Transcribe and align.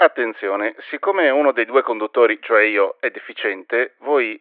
Attenzione, 0.00 0.76
siccome 0.90 1.28
uno 1.28 1.50
dei 1.50 1.64
due 1.64 1.82
conduttori, 1.82 2.38
cioè 2.40 2.62
io, 2.62 2.98
è 3.00 3.10
deficiente, 3.10 3.94
voi 3.98 4.40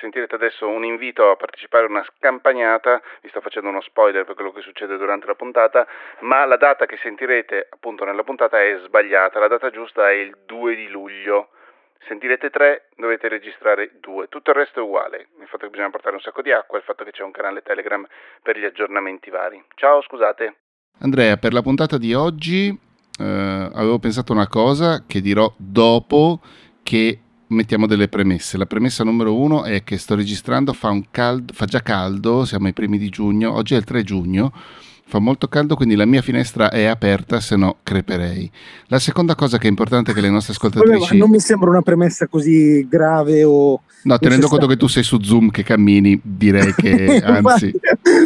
sentirete 0.00 0.34
adesso 0.34 0.66
un 0.66 0.84
invito 0.84 1.30
a 1.30 1.36
partecipare 1.36 1.84
a 1.84 1.88
una 1.88 2.04
scampagnata, 2.16 3.00
vi 3.22 3.28
sto 3.28 3.40
facendo 3.40 3.68
uno 3.68 3.80
spoiler 3.80 4.24
per 4.24 4.34
quello 4.34 4.50
che 4.50 4.60
succede 4.60 4.96
durante 4.96 5.26
la 5.26 5.36
puntata, 5.36 5.86
ma 6.22 6.44
la 6.46 6.56
data 6.56 6.84
che 6.86 6.98
sentirete 7.00 7.68
appunto 7.70 8.04
nella 8.04 8.24
puntata 8.24 8.60
è 8.60 8.76
sbagliata, 8.84 9.38
la 9.38 9.46
data 9.46 9.70
giusta 9.70 10.10
è 10.10 10.14
il 10.14 10.36
2 10.44 10.74
di 10.74 10.88
luglio. 10.88 11.50
Sentirete 12.08 12.50
3, 12.50 12.88
dovete 12.96 13.28
registrare 13.28 14.00
2, 14.00 14.28
tutto 14.28 14.50
il 14.50 14.56
resto 14.56 14.80
è 14.80 14.82
uguale, 14.82 15.28
il 15.38 15.46
fatto 15.46 15.64
che 15.64 15.70
bisogna 15.70 15.90
portare 15.90 16.16
un 16.16 16.22
sacco 16.22 16.42
di 16.42 16.50
acqua, 16.50 16.76
il 16.76 16.84
fatto 16.84 17.04
che 17.04 17.12
c'è 17.12 17.22
un 17.22 17.30
canale 17.30 17.62
Telegram 17.62 18.04
per 18.42 18.58
gli 18.58 18.64
aggiornamenti 18.64 19.30
vari. 19.30 19.62
Ciao, 19.76 20.02
scusate. 20.02 20.56
Andrea, 21.02 21.36
per 21.36 21.52
la 21.52 21.62
puntata 21.62 21.98
di 21.98 22.14
oggi 22.14 22.86
eh, 23.18 23.70
avevo 23.72 23.98
pensato 23.98 24.32
una 24.32 24.46
cosa 24.46 25.04
che 25.06 25.20
dirò 25.20 25.52
dopo 25.56 26.40
che 26.82 27.20
mettiamo 27.48 27.86
delle 27.86 28.08
premesse. 28.08 28.56
La 28.56 28.66
premessa 28.66 29.04
numero 29.04 29.34
uno 29.34 29.64
è 29.64 29.84
che 29.84 29.98
sto 29.98 30.14
registrando, 30.14 30.72
fa, 30.72 30.98
caldo, 31.10 31.52
fa 31.52 31.66
già 31.66 31.82
caldo, 31.82 32.44
siamo 32.44 32.66
ai 32.66 32.72
primi 32.72 32.98
di 32.98 33.08
giugno, 33.08 33.52
oggi 33.52 33.74
è 33.74 33.76
il 33.76 33.84
3 33.84 34.02
giugno 34.02 34.52
fa 35.08 35.18
molto 35.18 35.48
caldo, 35.48 35.74
quindi 35.74 35.94
la 35.94 36.04
mia 36.04 36.20
finestra 36.20 36.70
è 36.70 36.84
aperta, 36.84 37.40
se 37.40 37.56
no 37.56 37.76
creperei. 37.82 38.50
La 38.88 38.98
seconda 38.98 39.34
cosa 39.34 39.56
che 39.56 39.66
è 39.66 39.70
importante 39.70 40.12
che 40.12 40.20
le 40.20 40.28
nostre 40.28 40.52
ascoltatrici... 40.52 40.98
Vabbè, 40.98 41.16
non 41.16 41.30
mi 41.30 41.40
sembra 41.40 41.70
una 41.70 41.80
premessa 41.80 42.26
così 42.26 42.86
grave 42.86 43.42
o... 43.42 43.80
No, 44.02 44.18
tenendo 44.18 44.48
conto 44.48 44.66
che 44.66 44.76
tu 44.76 44.86
sei 44.86 45.02
su 45.02 45.18
Zoom 45.22 45.50
che 45.50 45.62
cammini, 45.62 46.20
direi 46.22 46.74
che 46.74 47.20
anzi... 47.24 47.72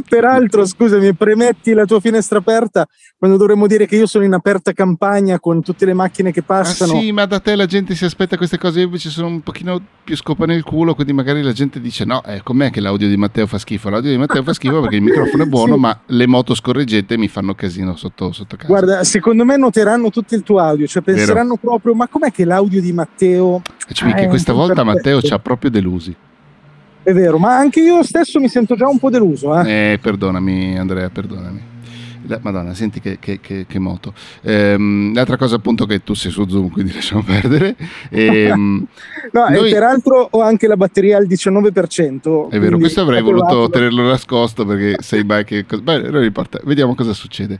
Peraltro, 0.09 0.67
scusami, 0.67 1.15
premetti 1.15 1.73
la 1.73 1.85
tua 1.85 2.01
finestra 2.01 2.39
aperta 2.39 2.87
quando 3.23 3.39
dovremmo 3.39 3.69
dire 3.69 3.87
che 3.87 3.95
io 3.95 4.07
sono 4.07 4.25
in 4.25 4.33
aperta 4.33 4.73
campagna 4.73 5.39
con 5.39 5.63
tutte 5.63 5.85
le 5.85 5.95
macchine 5.95 6.33
che 6.33 6.43
passano. 6.43 6.95
Ah, 6.95 7.01
sì, 7.01 7.13
ma 7.13 7.25
da 7.25 7.39
te 7.39 7.55
la 7.55 7.67
gente 7.67 7.95
si 7.95 8.05
aspetta 8.05 8.37
queste 8.37 8.59
cose, 8.59 8.81
io 8.81 8.87
invece 8.87 9.11
sono 9.11 9.29
un 9.29 9.43
pochino 9.43 9.81
più 10.03 10.17
scopa 10.17 10.45
nel 10.45 10.65
culo, 10.65 10.97
quindi 10.97 11.13
magari 11.13 11.41
la 11.41 11.53
gente 11.53 11.81
dice 11.81 12.05
no, 12.05 12.25
eh, 12.25 12.43
com'è 12.43 12.71
che 12.71 12.81
l'audio 12.81 13.07
di 13.09 13.17
Matteo 13.17 13.47
fa 13.47 13.59
schifo? 13.59 13.91
L'audio 13.91 14.11
di 14.11 14.19
Matteo 14.19 14.43
fa 14.43 14.53
schifo 14.53 14.81
perché 14.81 14.97
il 14.97 15.03
microfono 15.03 15.45
è 15.45 15.47
buono, 15.47 15.75
sì. 15.75 15.81
ma 15.81 16.01
le 16.07 16.27
moto 16.27 16.55
scorreggette 16.73 17.19
mi 17.19 17.29
fanno 17.29 17.55
casino 17.55 17.95
sotto, 17.97 18.33
sotto 18.33 18.57
casa. 18.57 18.69
Guarda, 18.69 19.05
secondo 19.05 19.45
me 19.45 19.57
noteranno 19.57 20.11
tutto 20.11 20.35
il 20.35 20.43
tuo 20.43 20.59
audio, 20.59 20.87
cioè 20.87 21.03
penseranno 21.03 21.55
Vero. 21.55 21.61
proprio, 21.61 21.95
ma 21.95 22.09
com'è 22.09 22.33
che 22.33 22.45
l'audio 22.45 22.81
di 22.81 22.93
Matteo... 22.93 23.61
Cioè, 23.93 24.11
ah, 24.11 24.15
che 24.15 24.27
questa 24.29 24.53
volta 24.53 24.83
perfetto. 24.83 24.97
Matteo 24.97 25.21
ci 25.21 25.33
ha 25.33 25.39
proprio 25.39 25.71
delusi. 25.71 26.15
È 27.03 27.13
vero, 27.13 27.39
ma 27.39 27.57
anche 27.57 27.81
io 27.81 28.03
stesso 28.03 28.41
mi 28.41 28.49
sento 28.49 28.75
già 28.75 28.89
un 28.89 28.99
po' 28.99 29.11
deluso. 29.11 29.61
Eh, 29.61 29.93
eh 29.93 29.99
perdonami 29.99 30.79
Andrea, 30.79 31.11
perdonami. 31.11 31.71
Madonna, 32.41 32.75
senti 32.75 33.01
che, 33.01 33.19
che, 33.19 33.41
che, 33.41 33.67
che 33.69 33.79
moto. 33.79 34.15
Ehm, 34.43 35.15
l'altra 35.15 35.37
cosa 35.37 35.57
appunto 35.57 35.87
che 35.87 36.03
tu 36.03 36.15
sei 36.15 36.31
su 36.31 36.47
Zoom, 36.49 36.71
quindi 36.71 36.93
lasciamo 36.95 37.23
perdere. 37.23 37.77
Ehm, 38.11 38.87
no, 39.33 39.49
noi... 39.49 39.69
e 39.69 39.73
peraltro 39.73 40.29
ho 40.31 40.41
anche 40.41 40.67
la 40.67 40.77
batteria 40.77 41.17
al 41.17 41.27
19%. 41.27 42.49
È 42.51 42.59
vero, 42.59 42.79
questo 42.79 43.01
avrei 43.01 43.23
voluto 43.23 43.69
tenerlo 43.71 44.03
nascosto 44.03 44.65
perché 44.65 45.03
sei 45.03 45.25
mai 45.25 45.45
che... 45.45 45.65
Beh, 45.65 46.11
non 46.11 46.23
importa, 46.23 46.61
vediamo 46.65 46.95
cosa 46.95 47.13
succede. 47.13 47.59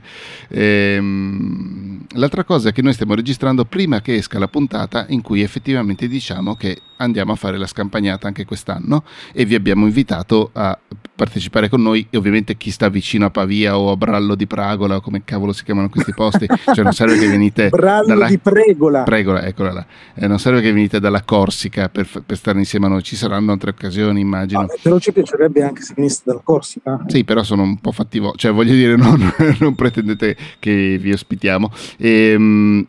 Ehm, 0.49 2.05
l'altra 2.13 2.43
cosa 2.43 2.69
è 2.69 2.71
che 2.71 2.81
noi 2.81 2.93
stiamo 2.93 3.15
registrando 3.15 3.65
prima 3.65 4.01
che 4.01 4.15
esca 4.15 4.39
la 4.39 4.47
puntata 4.47 5.05
in 5.09 5.21
cui 5.21 5.41
effettivamente 5.41 6.07
diciamo 6.07 6.55
che 6.55 6.79
andiamo 6.97 7.33
a 7.33 7.35
fare 7.35 7.57
la 7.57 7.67
scampagnata 7.67 8.27
anche 8.27 8.45
quest'anno 8.45 9.03
e 9.33 9.45
vi 9.45 9.55
abbiamo 9.55 9.85
invitato 9.85 10.49
a 10.53 10.77
partecipare 11.15 11.69
con 11.69 11.81
noi 11.81 12.07
e 12.09 12.17
ovviamente 12.17 12.57
chi 12.57 12.71
sta 12.71 12.89
vicino 12.89 13.25
a 13.25 13.29
Pavia 13.29 13.77
o 13.77 13.91
a 13.91 13.97
Brallo 13.97 14.35
di 14.35 14.47
Pragola 14.53 14.95
o 14.95 15.01
come 15.01 15.23
cavolo 15.23 15.53
si 15.53 15.63
chiamano 15.63 15.89
questi 15.89 16.13
posti? 16.13 16.47
Cioè 16.47 16.83
non 16.83 16.93
serve 16.93 17.17
che 17.17 17.27
venite 17.27 17.69
Brallo 17.75 18.07
dalla... 18.07 18.27
di 18.27 18.37
Pregola. 18.37 19.03
Pregola, 19.03 19.45
eccola 19.45 19.71
là. 19.71 19.85
Eh, 20.15 20.27
non 20.27 20.39
serve 20.39 20.61
che 20.61 20.71
venite 20.71 20.99
dalla 20.99 21.21
Corsica 21.23 21.89
per, 21.89 22.07
per, 22.25 22.37
stare 22.37 22.57
insieme 22.57 22.87
a 22.87 22.89
noi. 22.89 23.03
Ci 23.03 23.15
saranno 23.15 23.51
altre 23.51 23.71
occasioni 23.71 24.21
immagino. 24.21 24.61
Ah, 24.61 24.67
però 24.81 24.99
ci 24.99 25.11
piacerebbe 25.11 25.63
anche 25.63 25.81
se 25.81 25.93
veniste 25.95 26.23
dalla 26.25 26.41
Corsica 26.43 27.03
sì 27.07 27.23
però 27.23 27.43
sono 27.43 27.63
un 27.63 27.79
po' 27.79 27.91
fattivo 27.91 28.33
cioè 28.35 28.51
voglio 28.51 28.73
dire 28.73 28.95
non, 28.95 29.31
non 29.59 29.75
pretendete 29.75 30.35
che 30.59 30.97
vi 30.99 31.11
ospitiamo. 31.11 31.71
E, 31.97 32.35
um, 32.35 32.85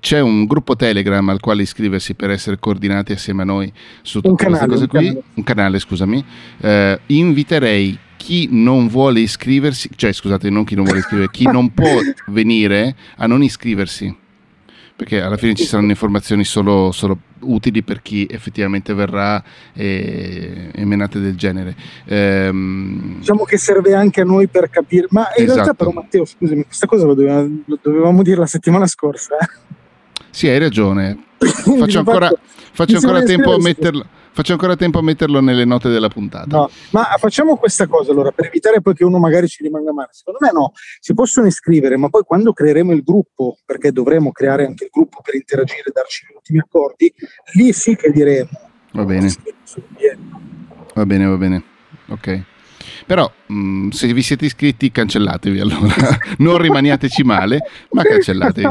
c'è 0.00 0.20
un 0.20 0.44
gruppo 0.44 0.76
Telegram 0.76 1.28
al 1.28 1.40
quale 1.40 1.62
iscriversi 1.62 2.14
per 2.14 2.30
essere 2.30 2.58
coordinati 2.58 3.12
assieme 3.12 3.42
a 3.42 3.44
noi 3.44 3.72
su 4.02 4.20
tutte 4.20 4.44
queste 4.46 4.66
cose 4.66 4.86
qui? 4.86 5.06
canale. 5.06 5.22
un 5.34 5.42
canale 5.42 5.78
scusami. 5.78 6.24
Eh, 6.60 6.74
eh, 6.74 7.00
inviterei 7.06 7.98
chi 8.24 8.48
non 8.50 8.88
vuole 8.88 9.20
iscriversi, 9.20 9.90
cioè 9.96 10.10
scusate, 10.10 10.48
non 10.48 10.64
chi 10.64 10.74
non 10.74 10.84
vuole 10.84 11.00
iscriversi, 11.00 11.30
chi 11.30 11.44
non 11.44 11.74
può 11.74 11.98
venire 12.28 12.96
a 13.16 13.26
non 13.26 13.42
iscriversi, 13.42 14.16
perché 14.96 15.20
alla 15.20 15.36
fine 15.36 15.52
ci 15.52 15.66
saranno 15.66 15.90
informazioni 15.90 16.42
solo, 16.42 16.90
solo 16.90 17.18
utili 17.40 17.82
per 17.82 18.00
chi 18.00 18.26
effettivamente 18.30 18.94
verrà 18.94 19.44
e, 19.74 20.70
e 20.72 20.84
menate 20.86 21.20
del 21.20 21.36
genere. 21.36 21.76
Ehm... 22.06 23.18
Diciamo 23.18 23.44
che 23.44 23.58
serve 23.58 23.92
anche 23.92 24.22
a 24.22 24.24
noi 24.24 24.48
per 24.48 24.70
capire, 24.70 25.06
ma 25.10 25.26
in 25.36 25.42
esatto. 25.42 25.54
realtà 25.56 25.74
però 25.74 25.90
Matteo, 25.90 26.24
scusami, 26.24 26.64
questa 26.64 26.86
cosa 26.86 27.04
lo 27.04 27.12
dovevamo, 27.12 27.58
lo 27.66 27.78
dovevamo 27.82 28.22
dire 28.22 28.38
la 28.38 28.46
settimana 28.46 28.86
scorsa. 28.86 29.36
Eh? 29.36 29.48
Sì, 30.30 30.48
hai 30.48 30.58
ragione. 30.58 31.24
Faccio 31.36 31.98
ancora, 31.98 32.32
faccio 32.72 32.96
ancora 32.96 33.22
tempo 33.22 33.52
a 33.52 33.58
metterlo 33.60 34.06
faccio 34.34 34.52
ancora 34.52 34.74
tempo 34.74 34.98
a 34.98 35.02
metterlo 35.02 35.40
nelle 35.40 35.64
note 35.64 35.88
della 35.88 36.08
puntata. 36.08 36.56
No, 36.56 36.68
ma 36.90 37.04
facciamo 37.18 37.56
questa 37.56 37.86
cosa 37.86 38.10
allora 38.10 38.32
per 38.32 38.46
evitare 38.46 38.82
poi 38.82 38.92
che 38.92 39.04
uno 39.04 39.18
magari 39.18 39.46
ci 39.46 39.62
rimanga 39.62 39.92
male. 39.92 40.08
Secondo 40.10 40.40
me 40.42 40.50
no, 40.52 40.72
si 40.98 41.14
possono 41.14 41.46
iscrivere, 41.46 41.96
ma 41.96 42.08
poi 42.08 42.22
quando 42.24 42.52
creeremo 42.52 42.92
il 42.92 43.04
gruppo, 43.04 43.58
perché 43.64 43.92
dovremo 43.92 44.32
creare 44.32 44.66
anche 44.66 44.84
il 44.84 44.90
gruppo 44.92 45.20
per 45.22 45.36
interagire 45.36 45.84
e 45.86 45.92
darci 45.92 46.26
gli 46.28 46.34
ultimi 46.34 46.58
accordi, 46.58 47.14
lì 47.52 47.72
sì 47.72 47.94
che 47.94 48.10
diremo. 48.10 48.50
Va 48.90 49.04
bene. 49.04 49.32
Va 50.94 51.06
bene, 51.06 51.26
va 51.26 51.36
bene. 51.36 51.64
Ok. 52.08 52.42
Però 53.06 53.30
mh, 53.46 53.54
mm, 53.54 53.88
se 53.90 54.12
vi 54.12 54.22
siete 54.22 54.46
iscritti 54.46 54.90
cancellatevi 54.90 55.60
allora, 55.60 55.94
non 56.38 56.58
rimaniateci 56.58 57.22
male, 57.22 57.60
ma 57.92 58.02
cancellatevi. 58.02 58.68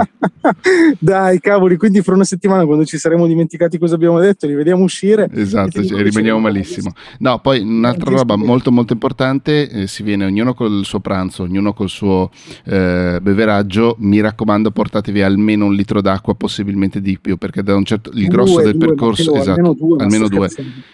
Dai, 0.99 1.39
cavoli, 1.39 1.77
quindi 1.77 2.01
fra 2.01 2.13
una 2.13 2.23
settimana 2.23 2.65
quando 2.65 2.85
ci 2.85 2.97
saremo 2.97 3.27
dimenticati 3.27 3.77
cosa 3.77 3.95
abbiamo 3.95 4.19
detto, 4.19 4.47
li 4.47 4.53
vediamo 4.53 4.83
uscire. 4.83 5.27
Esatto, 5.33 5.79
e 5.79 6.01
rimaniamo 6.01 6.39
malissimo. 6.39 6.93
No, 7.19 7.39
poi 7.39 7.59
un'altra 7.61 8.11
roba 8.11 8.35
molto 8.35 8.71
molto 8.71 8.93
importante, 8.93 9.69
eh, 9.69 9.87
si 9.87 10.03
viene 10.03 10.25
ognuno 10.25 10.53
col 10.53 10.83
suo 10.85 10.99
pranzo, 10.99 11.43
ognuno 11.43 11.73
col 11.73 11.89
suo 11.89 12.29
eh, 12.65 13.19
beveraggio, 13.21 13.95
mi 13.99 14.19
raccomando 14.19 14.71
portatevi 14.71 15.21
almeno 15.21 15.65
un 15.65 15.75
litro 15.75 16.01
d'acqua, 16.01 16.35
possibilmente 16.35 17.01
di 17.01 17.17
più, 17.19 17.37
perché 17.37 17.63
da 17.63 17.75
un 17.75 17.85
certo, 17.85 18.11
il 18.13 18.27
grosso 18.27 18.55
due, 18.55 18.63
del 18.63 18.77
due, 18.77 18.87
percorso, 18.87 19.33
esatto, 19.35 19.51
almeno 19.51 19.73
due, 19.73 20.03
almeno 20.03 20.27
due. 20.27 20.49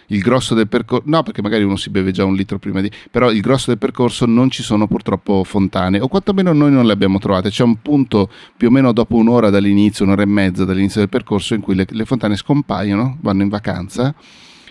il 0.06 0.20
grosso 0.20 0.54
del 0.54 0.68
percorso, 0.68 1.04
no 1.06 1.22
perché 1.22 1.42
magari 1.42 1.64
uno 1.64 1.76
si 1.76 1.90
beve 1.90 2.12
già 2.12 2.24
un 2.24 2.34
litro 2.34 2.58
prima 2.58 2.80
di, 2.80 2.90
però 3.10 3.30
il 3.30 3.40
grosso 3.40 3.70
del 3.70 3.78
percorso 3.78 4.24
non 4.24 4.50
ci 4.50 4.62
sono 4.62 4.86
purtroppo 4.86 5.42
fontane, 5.42 6.00
o 6.00 6.06
quantomeno 6.06 6.52
noi 6.52 6.70
non 6.70 6.86
le 6.86 6.92
abbiamo 6.92 7.18
trovate. 7.18 7.50
C'è 7.50 7.64
un 7.64 7.82
punto 7.82 8.30
più 8.56 8.68
o 8.68 8.70
meno 8.70 8.92
dopo 8.92 9.16
un'ora 9.16 9.50
dall'inizio, 9.50 10.04
un'ora 10.04 10.22
e 10.22 10.26
mezza 10.26 10.64
dall'inizio 10.64 11.00
del 11.00 11.08
percorso, 11.08 11.54
in 11.54 11.60
cui 11.60 11.74
le, 11.74 11.86
le 11.88 12.04
fontane 12.04 12.36
scompaiono, 12.36 13.18
vanno 13.20 13.42
in 13.42 13.48
vacanza. 13.48 14.14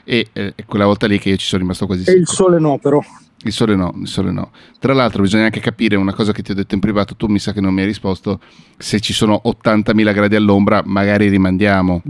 E 0.05 0.29
eh, 0.31 0.53
è 0.55 0.66
quella 0.66 0.85
volta 0.85 1.05
lì 1.05 1.19
che 1.19 1.29
io 1.29 1.35
ci 1.35 1.45
sono 1.45 1.61
rimasto 1.61 1.85
quasi 1.85 2.03
sicuro. 2.03 2.17
E 2.17 2.22
il 2.22 2.28
sole 2.28 2.59
no, 2.59 2.78
però. 2.78 3.01
Il 3.44 3.51
sole 3.51 3.75
no, 3.75 3.94
il 3.99 4.07
sole 4.07 4.31
no. 4.31 4.51
Tra 4.79 4.94
l'altro 4.94 5.22
bisogna 5.22 5.45
anche 5.45 5.59
capire 5.59 5.97
una 5.97 6.13
cosa 6.13 6.31
che 6.31 6.41
ti 6.41 6.51
ho 6.51 6.55
detto 6.55 6.75
in 6.75 6.81
privato, 6.81 7.16
tu 7.16 7.28
mi 7.28 7.39
sa 7.39 7.51
che 7.51 7.61
non 7.61 7.73
mi 7.73 7.81
hai 7.81 7.88
risposto, 7.88 8.39
se 8.78 8.99
ci 9.01 9.13
sono 9.13 9.41
80.000 9.45 10.13
gradi 10.13 10.35
all'ombra 10.35 10.81
magari 10.85 11.28
rimandiamo. 11.28 12.01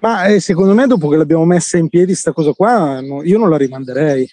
Ma 0.00 0.24
eh, 0.26 0.38
secondo 0.40 0.74
me 0.74 0.86
dopo 0.86 1.08
che 1.08 1.16
l'abbiamo 1.16 1.44
messa 1.44 1.78
in 1.78 1.88
piedi 1.88 2.14
sta 2.14 2.32
cosa 2.32 2.52
qua, 2.52 3.00
no, 3.00 3.22
io 3.24 3.38
non 3.38 3.50
la 3.50 3.56
rimanderei 3.56 4.28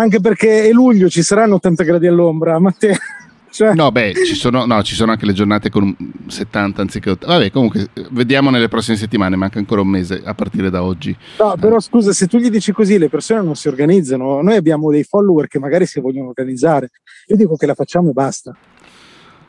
anche 0.00 0.20
perché 0.20 0.68
è 0.68 0.72
luglio, 0.72 1.08
ci 1.08 1.22
saranno 1.22 1.56
80 1.56 1.84
gradi 1.84 2.06
all'ombra, 2.06 2.58
ma 2.58 2.70
te... 2.72 2.96
Cioè... 3.50 3.74
No, 3.74 3.90
beh, 3.90 4.12
ci 4.26 4.34
sono, 4.34 4.66
no, 4.66 4.82
ci 4.82 4.94
sono, 4.94 5.10
anche 5.10 5.24
le 5.24 5.32
giornate 5.32 5.70
con 5.70 5.96
70 6.26 6.82
anziché 6.82 7.10
80. 7.10 7.26
Vabbè, 7.34 7.50
comunque, 7.50 7.88
vediamo 8.10 8.50
nelle 8.50 8.68
prossime 8.68 8.98
settimane, 8.98 9.36
manca 9.36 9.58
ancora 9.58 9.80
un 9.80 9.88
mese 9.88 10.20
a 10.22 10.34
partire 10.34 10.68
da 10.68 10.82
oggi. 10.82 11.16
No, 11.38 11.56
però 11.58 11.80
scusa, 11.80 12.12
se 12.12 12.26
tu 12.26 12.36
gli 12.36 12.50
dici 12.50 12.72
così, 12.72 12.98
le 12.98 13.08
persone 13.08 13.42
non 13.42 13.56
si 13.56 13.66
organizzano. 13.66 14.42
Noi 14.42 14.54
abbiamo 14.54 14.90
dei 14.90 15.02
follower 15.02 15.48
che 15.48 15.58
magari 15.58 15.86
si 15.86 15.98
vogliono 15.98 16.28
organizzare. 16.28 16.90
Io 17.28 17.36
dico 17.36 17.56
che 17.56 17.64
la 17.64 17.74
facciamo 17.74 18.10
e 18.10 18.12
basta. 18.12 18.54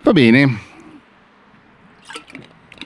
Va 0.02 0.14
bene. 0.14 0.60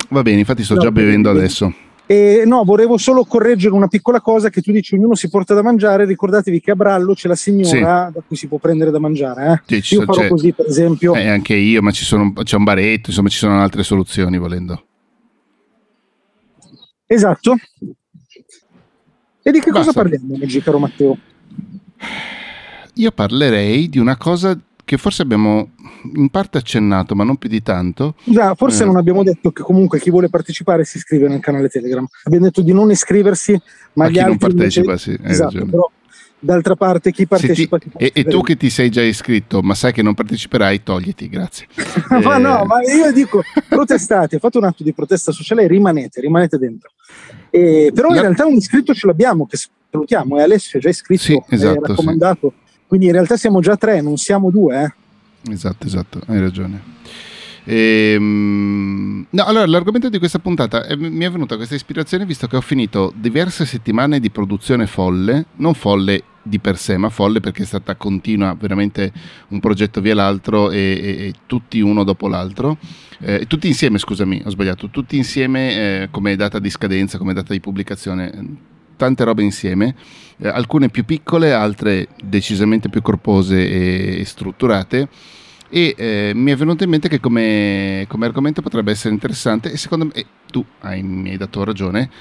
Va 0.10 0.22
bene, 0.24 0.40
infatti 0.40 0.64
sto 0.64 0.74
no, 0.74 0.82
già 0.82 0.92
bevendo 0.92 1.30
adesso. 1.30 1.74
E 2.06 2.44
no, 2.46 2.64
volevo 2.66 2.98
solo 2.98 3.24
correggere 3.24 3.74
una 3.74 3.88
piccola 3.88 4.20
cosa 4.20 4.50
che 4.50 4.62
tu 4.62 4.72
dici 4.72 4.96
ognuno 4.96 5.16
si 5.16 5.30
porta 5.30 5.54
da 5.54 5.62
mangiare, 5.62 6.06
ricordatevi 6.06 6.60
che 6.60 6.72
a 6.72 6.76
Brallo 6.76 7.14
c'è 7.14 7.30
la 7.30 7.36
signora 7.36 8.08
sì. 8.08 8.14
da 8.14 8.22
cui 8.26 8.36
si 8.36 8.48
può 8.48 8.58
prendere 8.58 8.92
da 8.92 9.00
mangiare. 9.00 9.64
Eh? 9.68 9.82
Sì, 9.82 9.96
io 9.96 10.02
farò 10.02 10.22
c'è, 10.22 10.28
così 10.28 10.52
per 10.52 10.68
esempio. 10.68 11.16
Eh, 11.16 11.28
anche 11.28 11.56
io, 11.56 11.82
ma 11.82 11.92
sono, 11.92 12.34
c'è 12.34 12.58
un 12.58 12.64
baretto, 12.66 13.10
insomma 13.10 13.30
ci 13.30 13.38
sono 13.38 13.62
altre 13.62 13.84
soluzioni 13.84 14.38
volendo. 14.38 14.84
Esatto. 17.06 17.56
E 19.42 19.52
di 19.52 19.60
che 19.60 19.72
Basta. 19.72 19.92
cosa 19.92 19.94
parliamo 19.94 20.36
oggi, 20.42 20.62
caro 20.62 20.80
Matteo? 20.80 21.18
Io 22.96 23.12
parlerei 23.12 23.90
di 23.90 23.98
una 23.98 24.18
cosa 24.18 24.58
che 24.86 24.98
forse 24.98 25.22
abbiamo 25.22 25.72
in 26.16 26.30
parte 26.30 26.58
accennato, 26.58 27.16
ma 27.16 27.24
non 27.24 27.38
più 27.38 27.50
di 27.50 27.62
tanto. 27.62 28.16
Già, 28.24 28.54
forse 28.56 28.84
eh. 28.84 28.86
non 28.86 28.98
abbiamo 28.98 29.24
detto 29.24 29.52
che 29.52 29.64
comunque 29.64 30.00
chi 30.00 30.10
vuole 30.10 30.30
partecipare 30.30 30.84
si 30.84 30.98
iscrive 30.98 31.28
nel 31.28 31.40
canale 31.40 31.70
Telegram. 31.70 32.06
Abbiamo 32.24 32.46
detto 32.46 32.62
di 32.62 32.74
non 32.74 32.92
iscriversi, 32.92 33.54
ma, 33.94 34.04
ma 34.06 34.10
gli 34.10 34.18
chi 34.18 34.26
non 34.26 34.38
partecipa, 34.38 34.92
invece... 34.92 35.12
sì, 35.12 35.20
esatto, 35.24 35.66
però 35.66 35.90
d'altra 36.44 36.76
parte 36.76 37.12
chi 37.12 37.26
partecipa 37.26 37.78
ti... 37.78 37.90
e, 37.96 38.12
e, 38.14 38.26
tu 38.26 38.42
che 38.42 38.58
ti 38.58 38.70
sei 38.70 38.90
già 38.90 39.02
iscritto 39.02 39.62
ma 39.62 39.74
sai 39.76 39.94
che 39.94 40.02
non 40.02 40.14
parteciperai 40.14 40.84
togliti 40.84 41.30
grazie 41.30 41.68
ma 42.22 42.36
eh... 42.36 42.40
no 42.40 42.66
ma 42.66 42.82
io 42.82 43.14
dico 43.14 43.42
protestate 43.70 44.40
fate 44.40 44.58
un 44.58 44.66
atto 44.66 44.84
di 44.84 44.94
protesta 44.94 45.32
sociale 45.32 45.64
e 45.64 45.68
rimanete 45.68 46.20
rimanete 46.20 46.58
dentro 46.58 46.92
e, 47.50 47.92
però 47.94 48.10
La... 48.10 48.16
in 48.16 48.22
realtà 48.24 48.46
un 48.46 48.56
iscritto 48.56 48.94
ce 48.94 49.08
l'abbiamo 49.08 49.46
che 49.46 49.58
salutiamo 49.90 50.38
e 50.38 50.42
Alessio 50.42 50.80
è 50.80 50.82
già 50.82 50.90
iscritto 50.90 51.24
sì, 51.24 51.42
esatto, 51.48 51.86
raccomandato 51.86 52.54
sì. 52.54 52.63
Quindi 52.88 53.08
in 53.08 53.12
realtà 53.14 53.38
siamo 53.38 53.60
già 53.60 53.76
tre 53.76 54.02
non 54.02 54.18
siamo 54.18 54.50
due 54.50 54.84
eh. 54.84 55.52
esatto 55.52 55.88
esatto 55.88 56.22
hai 56.28 56.40
ragione 56.40 56.92
Ehm, 57.66 59.26
no, 59.30 59.44
allora 59.44 59.66
l'argomento 59.66 60.10
di 60.10 60.18
questa 60.18 60.40
puntata 60.40 60.86
eh, 60.86 60.98
mi 60.98 61.24
è 61.24 61.32
venuta 61.32 61.56
questa 61.56 61.76
ispirazione 61.76 62.26
visto 62.26 62.48
che 62.48 62.58
ho 62.58 62.62
finito 62.62 63.14
diverse 63.16 63.66
settimane 63.66 64.20
di 64.20 64.30
produzione 64.30 64.86
folle, 64.86 65.46
non 65.58 65.74
folle 65.74 66.24
di 66.42 66.60
per 66.60 66.78
sé, 66.78 66.98
ma 66.98 67.08
folle 67.08 67.40
perché 67.40 67.64
è 67.64 67.66
stata 67.66 67.96
continua, 67.96 68.56
veramente 68.60 69.14
un 69.50 69.62
progetto 69.62 70.02
via 70.02 70.14
l'altro 70.14 70.72
e, 70.72 70.78
e, 70.78 71.10
e 71.28 71.34
tutti 71.46 71.80
uno 71.80 72.04
dopo 72.04 72.28
l'altro. 72.28 72.78
Eh, 73.20 73.48
tutti 73.48 73.68
insieme, 73.68 73.98
scusami, 73.98 74.42
ho 74.46 74.50
sbagliato, 74.50 74.90
tutti 74.90 75.16
insieme 75.16 76.02
eh, 76.02 76.08
come 76.12 76.36
data 76.36 76.60
di 76.60 76.70
scadenza, 76.70 77.18
come 77.18 77.34
data 77.34 77.54
di 77.54 77.62
pubblicazione 77.62 78.72
tante 78.96 79.24
robe 79.24 79.44
insieme, 79.44 79.96
eh, 80.38 80.48
alcune 80.48 80.90
più 80.90 81.06
piccole, 81.06 81.54
altre 81.54 82.10
decisamente 82.24 82.90
più 82.90 83.02
corpose 83.02 84.20
e, 84.20 84.26
strutturate 84.26 85.08
e 85.70 85.96
eh, 85.98 86.32
mi 86.36 86.52
è 86.52 86.56
venuto 86.56 86.84
in 86.84 86.92
mente 86.92 87.10
che 87.10 87.20
come, 87.20 88.06
come, 88.08 88.28
argomento 88.28 88.62
potrebbe 88.62 88.92
essere 88.92 89.14
interessante 89.14 89.72
e 89.72 89.78
secondo 89.78 90.06
me, 90.06 90.12
e 90.14 90.26
tu 90.52 90.64
hai, 90.82 91.02
mi 91.02 91.32
hai 91.32 91.38
dato 91.38 91.64
ragione, 91.64 92.12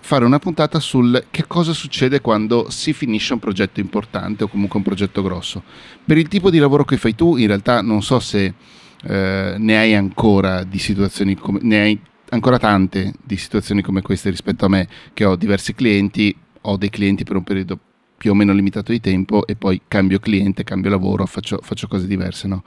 fare 0.00 0.24
una 0.24 0.38
puntata 0.40 0.80
sul 0.80 1.26
che 1.30 1.46
cosa 1.46 1.72
succede 1.72 2.20
quando 2.20 2.68
si 2.70 2.92
finisce 2.92 3.32
un 3.32 3.38
progetto 3.38 3.80
importante 3.80 4.44
o 4.44 4.48
comunque 4.48 4.78
un 4.78 4.84
progetto 4.84 5.22
grosso. 5.22 5.62
Per 6.04 6.18
il 6.18 6.28
tipo 6.28 6.50
di 6.50 6.58
lavoro 6.58 6.84
che 6.84 6.96
fai 6.96 7.14
tu, 7.14 7.36
in 7.36 7.46
realtà 7.46 7.80
non 7.80 8.02
so 8.02 8.18
se 8.18 8.54
eh, 9.04 9.54
ne 9.56 9.78
hai 9.78 9.94
ancora 9.94 10.64
di 10.64 10.78
situazioni 10.78 11.36
come 11.36 11.60
ancora 12.30 12.58
tante 12.58 13.12
di 13.22 13.36
situazioni 13.36 13.82
come 13.82 14.02
queste 14.02 14.30
rispetto 14.30 14.64
a 14.64 14.68
me 14.68 14.88
che 15.12 15.24
ho 15.24 15.36
diversi 15.36 15.74
clienti, 15.74 16.34
ho 16.62 16.76
dei 16.76 16.90
clienti 16.90 17.24
per 17.24 17.36
un 17.36 17.44
periodo 17.44 17.78
più 18.16 18.30
o 18.30 18.34
meno 18.34 18.52
limitato 18.52 18.92
di 18.92 19.00
tempo 19.00 19.46
e 19.46 19.56
poi 19.56 19.82
cambio 19.86 20.18
cliente, 20.18 20.64
cambio 20.64 20.90
lavoro, 20.90 21.26
faccio, 21.26 21.58
faccio 21.62 21.86
cose 21.86 22.06
diverse. 22.06 22.48
No? 22.48 22.64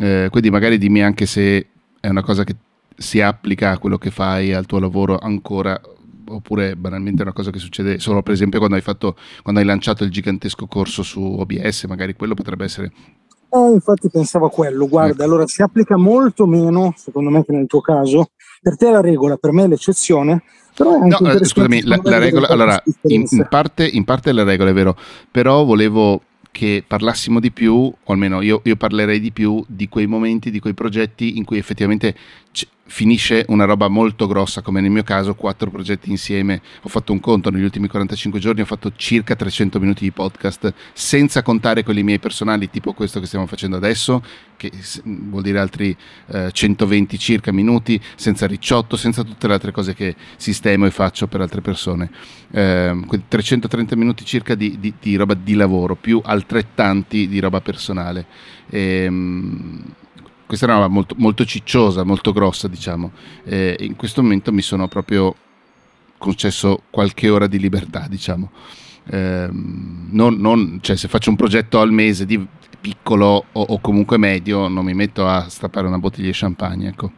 Eh, 0.00 0.28
quindi 0.30 0.50
magari 0.50 0.78
dimmi 0.78 1.02
anche 1.02 1.26
se 1.26 1.66
è 2.00 2.08
una 2.08 2.22
cosa 2.22 2.44
che 2.44 2.54
si 2.96 3.20
applica 3.20 3.72
a 3.72 3.78
quello 3.78 3.98
che 3.98 4.10
fai, 4.10 4.52
al 4.52 4.66
tuo 4.66 4.78
lavoro 4.78 5.18
ancora 5.18 5.78
oppure 6.28 6.74
banalmente 6.74 7.20
è 7.20 7.24
una 7.24 7.32
cosa 7.32 7.52
che 7.52 7.60
succede 7.60 8.00
solo 8.00 8.20
per 8.20 8.32
esempio 8.32 8.58
quando 8.58 8.74
hai, 8.74 8.82
fatto, 8.82 9.16
quando 9.42 9.60
hai 9.60 9.66
lanciato 9.66 10.02
il 10.02 10.10
gigantesco 10.10 10.66
corso 10.66 11.02
su 11.04 11.20
OBS, 11.20 11.84
magari 11.84 12.14
quello 12.14 12.34
potrebbe 12.34 12.64
essere 12.64 12.92
eh, 13.48 13.70
infatti 13.72 14.10
pensavo 14.10 14.46
a 14.46 14.50
quello, 14.50 14.88
guarda, 14.88 15.12
ecco. 15.12 15.22
allora 15.22 15.46
si 15.46 15.62
applica 15.62 15.96
molto 15.96 16.46
meno, 16.46 16.92
secondo 16.96 17.30
me, 17.30 17.44
che 17.44 17.52
nel 17.52 17.66
tuo 17.66 17.80
caso. 17.80 18.30
Per 18.60 18.76
te 18.76 18.88
è 18.88 18.90
la 18.90 19.00
regola, 19.00 19.36
per 19.36 19.52
me 19.52 19.64
è 19.64 19.68
l'eccezione. 19.68 20.42
Però 20.74 21.02
è 21.02 21.06
no, 21.06 21.18
eh, 21.30 21.44
scusami, 21.44 21.82
la, 21.82 21.98
la 22.02 22.18
regola, 22.18 22.48
allora, 22.48 22.82
in, 23.02 23.24
in, 23.30 23.46
parte, 23.48 23.86
in 23.86 24.04
parte 24.04 24.32
la 24.32 24.44
regola 24.44 24.70
è 24.70 24.74
vero, 24.74 24.96
però 25.30 25.64
volevo 25.64 26.20
che 26.50 26.84
parlassimo 26.86 27.40
di 27.40 27.50
più, 27.50 27.74
o 27.74 28.12
almeno 28.12 28.40
io, 28.40 28.60
io, 28.64 28.76
parlerei 28.76 29.20
di 29.20 29.30
più 29.30 29.62
di 29.66 29.88
quei 29.88 30.06
momenti, 30.06 30.50
di 30.50 30.58
quei 30.58 30.74
progetti 30.74 31.36
in 31.36 31.44
cui 31.44 31.58
effettivamente 31.58 32.14
c- 32.50 32.66
finisce 32.86 33.44
una 33.48 33.64
roba 33.64 33.88
molto 33.88 34.26
grossa, 34.26 34.62
come 34.62 34.80
nel 34.80 34.90
mio 34.90 35.02
caso, 35.02 35.34
quattro 35.34 35.70
progetti 35.70 36.10
insieme. 36.10 36.60
Ho 36.82 36.88
fatto 36.88 37.12
un 37.12 37.20
conto 37.20 37.50
negli 37.50 37.64
ultimi 37.64 37.88
45 37.88 38.38
giorni, 38.40 38.60
ho 38.60 38.66
fatto 38.66 38.92
circa 38.96 39.34
300 39.34 39.78
minuti 39.78 40.04
di 40.04 40.12
podcast, 40.12 40.72
senza 40.92 41.42
contare 41.42 41.82
quelli 41.82 42.02
miei 42.02 42.18
personali, 42.18 42.70
tipo 42.70 42.92
questo 42.92 43.20
che 43.20 43.26
stiamo 43.26 43.46
facendo 43.46 43.76
adesso, 43.76 44.22
che 44.56 44.70
vuol 45.04 45.42
dire 45.42 45.58
altri 45.58 45.96
eh, 46.28 46.50
120 46.52 47.18
circa 47.18 47.52
minuti, 47.52 48.00
senza 48.14 48.46
ricciotto, 48.46 48.96
senza 48.96 49.22
tutte 49.22 49.46
le 49.46 49.54
altre 49.54 49.72
cose 49.72 49.94
che 49.94 50.14
sistemo 50.36 50.86
e 50.86 50.90
faccio 50.90 51.26
per 51.26 51.40
altre 51.40 51.60
persone. 51.60 52.10
Eh, 52.50 52.96
330 53.28 53.96
minuti 53.96 54.24
circa 54.24 54.54
di, 54.54 54.78
di, 54.78 54.94
di, 55.00 55.16
roba 55.16 55.34
di 55.34 55.54
lavoro, 55.54 55.96
più 55.96 56.20
altrettanti 56.24 57.28
di 57.28 57.40
roba 57.40 57.60
personale. 57.60 58.26
Ehm, 58.70 59.82
questa 60.46 60.66
era 60.66 60.76
una 60.76 60.88
molto, 60.88 61.14
molto 61.18 61.44
cicciosa, 61.44 62.04
molto 62.04 62.32
grossa, 62.32 62.68
diciamo. 62.68 63.10
E 63.44 63.76
in 63.80 63.96
questo 63.96 64.22
momento 64.22 64.52
mi 64.52 64.62
sono 64.62 64.88
proprio 64.88 65.34
concesso 66.18 66.82
qualche 66.90 67.28
ora 67.28 67.46
di 67.46 67.58
libertà, 67.58 68.06
diciamo. 68.08 68.50
Eh, 69.08 69.48
non, 69.50 70.36
non, 70.36 70.78
cioè, 70.80 70.96
se 70.96 71.08
faccio 71.08 71.30
un 71.30 71.36
progetto 71.36 71.80
al 71.80 71.92
mese 71.92 72.26
di 72.26 72.44
piccolo 72.80 73.44
o, 73.52 73.60
o, 73.60 73.80
comunque 73.80 74.18
medio, 74.18 74.68
non 74.68 74.84
mi 74.84 74.94
metto 74.94 75.26
a 75.26 75.48
stappare 75.48 75.86
una 75.86 75.98
bottiglia 75.98 76.28
di 76.28 76.34
champagne, 76.34 76.88
ecco. 76.88 77.10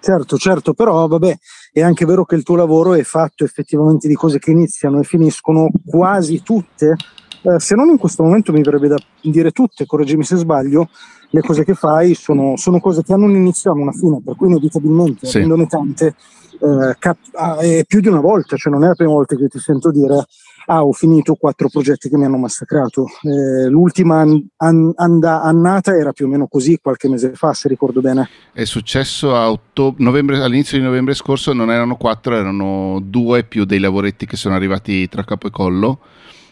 Certo, 0.00 0.36
certo, 0.36 0.72
però 0.72 1.06
vabbè, 1.06 1.36
è 1.72 1.82
anche 1.82 2.04
vero 2.04 2.24
che 2.24 2.36
il 2.36 2.42
tuo 2.42 2.54
lavoro 2.54 2.94
è 2.94 3.02
fatto 3.02 3.44
effettivamente 3.44 4.06
di 4.06 4.14
cose 4.14 4.38
che 4.38 4.52
iniziano 4.52 5.00
e 5.00 5.04
finiscono 5.04 5.68
quasi 5.84 6.42
tutte, 6.42 6.94
eh, 7.42 7.58
se 7.58 7.74
non 7.74 7.88
in 7.88 7.96
questo 7.96 8.22
momento 8.22 8.52
mi 8.52 8.62
verrebbe 8.62 8.88
da 8.88 8.98
dire 9.20 9.50
tutte, 9.50 9.84
correggimi 9.84 10.22
se 10.22 10.36
sbaglio, 10.36 10.90
le 11.30 11.40
cose 11.40 11.64
che 11.64 11.74
fai 11.74 12.14
sono, 12.14 12.56
sono 12.56 12.80
cose 12.80 13.02
che 13.02 13.12
hanno 13.12 13.24
un 13.24 13.36
inizio 13.36 13.74
e 13.74 13.80
una 13.80 13.92
fine, 13.92 14.20
per 14.24 14.36
cui 14.36 14.48
inevitabilmente, 14.48 15.26
sì. 15.26 15.36
avendone 15.38 15.66
tante, 15.66 16.14
eh, 16.60 16.96
cap- 16.98 17.36
è 17.58 17.84
più 17.86 18.00
di 18.00 18.08
una 18.08 18.20
volta, 18.20 18.56
cioè 18.56 18.72
non 18.72 18.84
è 18.84 18.88
la 18.88 18.94
prima 18.94 19.12
volta 19.12 19.36
che 19.36 19.48
ti 19.48 19.58
sento 19.58 19.90
dire 19.90 20.26
ah 20.66 20.84
ho 20.84 20.92
finito 20.92 21.34
quattro 21.34 21.68
progetti 21.68 22.08
che 22.08 22.16
mi 22.16 22.24
hanno 22.24 22.38
massacrato. 22.38 23.06
Eh, 23.22 23.68
l'ultima 23.68 24.20
an- 24.20 24.46
an- 24.56 24.92
and- 24.96 25.24
annata 25.24 25.96
era 25.96 26.12
più 26.12 26.26
o 26.26 26.28
meno 26.28 26.46
così 26.46 26.78
qualche 26.82 27.08
mese 27.08 27.32
fa, 27.34 27.52
se 27.52 27.68
ricordo 27.68 28.00
bene. 28.00 28.28
È 28.52 28.64
successo 28.64 29.32
ottob- 29.32 29.98
novembre, 29.98 30.42
all'inizio 30.42 30.78
di 30.78 30.84
novembre 30.84 31.14
scorso, 31.14 31.52
non 31.52 31.70
erano 31.70 31.96
quattro, 31.96 32.36
erano 32.36 33.00
due 33.02 33.44
più 33.44 33.64
dei 33.64 33.78
lavoretti 33.78 34.26
che 34.26 34.36
sono 34.36 34.54
arrivati 34.54 35.08
tra 35.08 35.24
capo 35.24 35.46
e 35.46 35.50
collo 35.50 36.00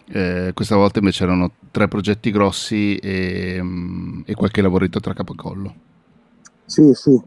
eh, 0.07 0.51
questa 0.55 0.77
volta 0.77 0.99
invece 0.99 1.25
erano 1.25 1.53
tre 1.71 1.89
progetti 1.89 2.31
grossi 2.31 2.97
e, 2.97 3.59
mm, 3.61 4.23
e 4.27 4.35
qualche 4.35 4.63
lavoretto 4.63 5.01
tra 5.01 5.15
capo 5.15 5.33
e 5.33 5.37
collo. 5.37 5.75
Sì, 6.67 6.93
sì. 6.95 7.21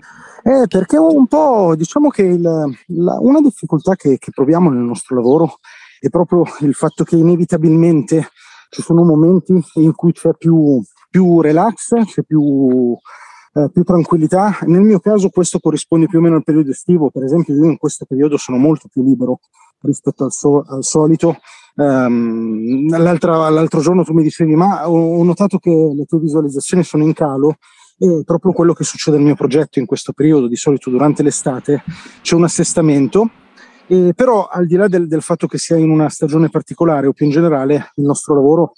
Eh, 0.44 0.68
perché 0.68 0.98
un 0.98 1.28
po' 1.28 1.76
diciamo 1.76 2.10
che 2.10 2.24
il, 2.24 2.42
la, 2.42 3.18
una 3.20 3.42
difficoltà 3.42 3.96
che, 3.96 4.18
che 4.18 4.32
proviamo 4.32 4.70
nel 4.70 4.84
nostro 4.84 5.16
lavoro 5.16 5.60
è 6.00 6.10
proprio 6.10 6.44
il 6.62 6.74
fatto 6.74 7.04
che 7.04 7.16
inevitabilmente 7.16 8.30
ci 8.70 8.82
sono 8.82 9.04
momenti 9.04 9.60
in 9.76 9.94
cui 9.94 10.12
c'è 10.12 10.32
più, 10.38 10.82
più 11.10 11.42
relax, 11.42 11.94
c'è 12.06 12.24
più, 12.24 12.96
eh, 13.54 13.70
più, 13.72 13.84
tranquillità. 13.84 14.60
Nel 14.66 14.82
mio 14.82 15.00
caso 15.00 15.30
questo 15.30 15.60
corrisponde 15.60 16.08
più 16.08 16.20
o 16.20 16.22
meno 16.22 16.36
al 16.36 16.44
periodo 16.44 16.72
estivo, 16.72 17.10
per 17.10 17.24
esempio 17.24 17.56
io 17.56 17.66
in 17.66 17.78
questo 17.78 18.06
periodo 18.06 18.38
sono 18.38 18.58
molto 18.58 18.88
più 18.92 19.04
libero 19.04 19.40
rispetto 19.82 20.24
al, 20.24 20.32
so, 20.32 20.64
al 20.68 20.84
solito 20.84 21.38
Um, 21.80 22.90
l'altro 22.90 23.82
giorno 23.82 24.04
tu 24.04 24.12
mi 24.12 24.24
dicevi, 24.24 24.56
ma 24.56 24.90
ho, 24.90 25.24
notato 25.24 25.60
che 25.60 25.70
le 25.70 26.06
tue 26.06 26.18
visualizzazioni 26.18 26.84
sono 26.84 27.04
in 27.04 27.14
calo 27.14 27.58
e 28.00 28.24
proprio 28.26 28.52
quello 28.52 28.74
che 28.74 28.84
succede 28.84 29.18
nel 29.18 29.28
mio 29.28 29.36
progetto 29.36 29.78
in 29.78 29.86
questo 29.86 30.12
periodo, 30.12 30.48
di 30.48 30.56
solito 30.56 30.90
durante 30.90 31.22
l'estate, 31.22 31.84
c'è 32.22 32.34
un 32.34 32.46
assestamento, 32.46 33.30
e 33.86 34.14
però 34.16 34.48
al 34.48 34.66
di 34.66 34.76
là 34.76 34.88
del, 34.88 35.08
del 35.08 35.22
fatto 35.22 35.46
che 35.46 35.60
sia 35.60 35.78
in 35.78 35.92
una 35.92 36.10
stagione 36.10 36.50
particolare 36.50 37.06
o 37.06 37.14
più 37.14 37.26
in 37.26 37.32
generale, 37.32 37.92
il 37.96 38.06
nostro 38.06 38.34
lavoro 38.34 38.74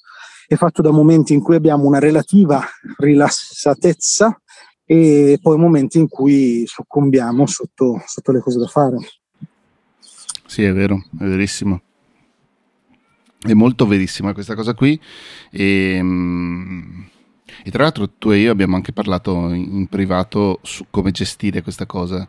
è 0.45 0.55
fatto 0.55 0.81
da 0.81 0.91
momenti 0.91 1.33
in 1.33 1.41
cui 1.41 1.55
abbiamo 1.55 1.85
una 1.85 1.99
relativa 1.99 2.61
rilassatezza 2.97 4.41
e 4.83 5.37
poi 5.41 5.57
momenti 5.57 5.99
in 5.99 6.07
cui 6.07 6.63
soccombiamo 6.65 7.45
sotto, 7.45 8.01
sotto 8.05 8.31
le 8.31 8.41
cose 8.41 8.59
da 8.59 8.67
fare. 8.67 8.97
Sì, 10.49 10.63
è 10.63 10.73
vero, 10.73 11.03
è 11.19 11.25
verissimo. 11.25 11.79
È 13.39 13.53
molto 13.53 13.85
verissima 13.85 14.33
questa 14.33 14.55
cosa 14.55 14.73
qui. 14.73 14.99
E, 15.51 15.93
ehm, 15.93 17.07
e, 17.63 17.69
tra 17.69 17.83
l'altro 17.83 18.09
tu 18.09 18.31
e 18.31 18.39
io 18.39 18.51
abbiamo 18.51 18.75
anche 18.75 18.91
parlato 18.91 19.53
in, 19.53 19.85
privato 19.85 20.59
su 20.63 20.87
come 20.89 21.11
gestire 21.11 21.61
questa 21.61 21.85
cosa, 21.85 22.27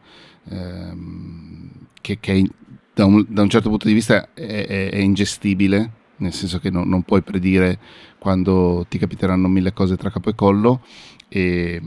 ehm, 0.50 1.70
che, 2.02 2.18
che 2.20 2.46
da, 2.92 3.06
un, 3.06 3.24
da, 3.26 3.40
un, 3.40 3.48
certo 3.48 3.70
punto 3.70 3.88
di 3.88 3.94
vista 3.94 4.34
è, 4.34 4.66
è, 4.66 4.90
è 4.90 4.98
ingestibile, 4.98 5.90
nel 6.16 6.34
senso 6.34 6.58
che 6.58 6.68
no, 6.68 6.84
non 6.84 7.02
puoi 7.04 7.22
predire 7.22 7.78
quando 8.18 8.84
ti 8.86 8.98
capiteranno 8.98 9.48
mille 9.48 9.72
cose 9.72 9.96
tra 9.96 10.10
capo 10.10 10.28
e 10.28 10.34
collo, 10.34 10.82
e, 11.26 11.80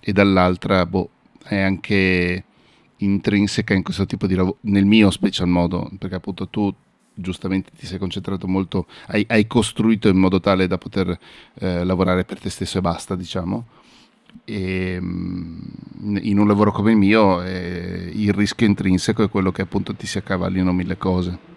e 0.00 0.12
dall'altra 0.14 0.86
boh, 0.86 1.10
è 1.44 1.60
anche 1.60 2.44
intrinseca 2.98 3.74
in 3.74 3.82
questo 3.82 4.06
tipo 4.06 4.26
di 4.26 4.34
lavoro, 4.34 4.58
nel 4.62 4.84
mio 4.84 5.10
special 5.10 5.48
modo, 5.48 5.90
perché 5.98 6.16
appunto 6.16 6.48
tu 6.48 6.72
giustamente 7.18 7.70
ti 7.76 7.86
sei 7.86 7.98
concentrato 7.98 8.46
molto, 8.46 8.86
hai, 9.08 9.24
hai 9.28 9.46
costruito 9.46 10.08
in 10.08 10.16
modo 10.16 10.38
tale 10.38 10.66
da 10.66 10.78
poter 10.78 11.18
eh, 11.54 11.84
lavorare 11.84 12.24
per 12.24 12.38
te 12.38 12.50
stesso 12.50 12.78
e 12.78 12.80
basta, 12.82 13.16
diciamo. 13.16 13.66
E, 14.44 14.98
mm, 15.00 16.16
in 16.20 16.38
un 16.38 16.46
lavoro 16.46 16.70
come 16.70 16.90
il 16.90 16.98
mio 16.98 17.42
eh, 17.42 18.10
il 18.12 18.32
rischio 18.32 18.66
intrinseco 18.66 19.22
è 19.22 19.30
quello 19.30 19.50
che 19.50 19.62
appunto 19.62 19.94
ti 19.94 20.06
si 20.06 20.18
accavallino 20.18 20.72
mille 20.72 20.96
cose. 20.96 21.54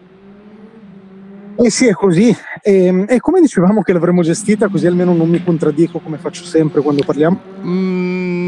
Eh 1.62 1.70
sì, 1.70 1.88
è 1.88 1.92
così. 1.92 2.34
E, 2.62 3.06
e, 3.08 3.20
come 3.20 3.42
dicevamo 3.42 3.82
che 3.82 3.92
l'avremmo 3.92 4.22
gestita, 4.22 4.70
così 4.70 4.88
almeno 4.88 5.14
non 5.14 5.28
mi 5.28 5.44
contraddico 5.44 6.00
come 6.00 6.18
faccio 6.18 6.46
sempre 6.46 6.82
quando 6.82 7.04
parliamo? 7.04 7.42
Mm, 7.66 8.39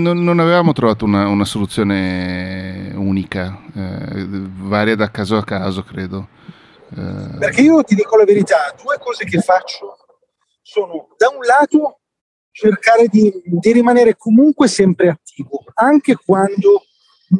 non, 0.00 0.22
non, 0.22 0.38
avevamo 0.38 0.72
trovato 0.72 1.04
una, 1.04 1.28
una 1.28 1.44
soluzione 1.44 2.92
unica, 2.94 3.60
eh, 3.74 4.26
varia 4.26 4.96
da 4.96 5.10
caso 5.10 5.36
a 5.36 5.44
caso, 5.44 5.82
credo. 5.82 6.28
Eh... 6.90 7.38
Perché 7.38 7.62
io 7.62 7.82
ti 7.82 7.94
dico 7.94 8.16
la 8.16 8.24
verità, 8.24 8.74
due 8.82 8.98
cose 8.98 9.24
che 9.24 9.40
faccio 9.40 9.96
sono 10.62 11.08
da 11.16 11.28
un 11.28 11.44
lato 11.44 12.00
cercare 12.50 13.08
di, 13.08 13.32
di 13.44 13.72
rimanere 13.72 14.16
comunque 14.16 14.68
sempre 14.68 15.08
attivo, 15.08 15.64
anche 15.74 16.16
quando 16.24 16.84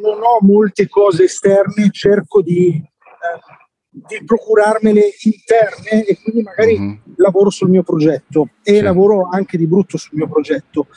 non 0.00 0.20
ho 0.20 0.38
molte 0.40 0.88
cose 0.88 1.24
esterne, 1.24 1.90
cerco 1.90 2.42
di... 2.42 2.68
Eh, 2.74 3.62
di 3.94 4.24
procurarmele 4.24 5.12
interne 5.22 6.04
e 6.04 6.18
quindi 6.20 6.42
magari 6.42 6.76
mm-hmm. 6.76 6.96
lavoro 7.16 7.48
sul 7.50 7.70
mio 7.70 7.84
progetto 7.84 8.48
e 8.64 8.74
sì. 8.74 8.80
lavoro 8.80 9.28
anche 9.30 9.56
di 9.56 9.68
brutto 9.68 9.96
sul 9.96 10.18
mio 10.18 10.28
progetto 10.28 10.88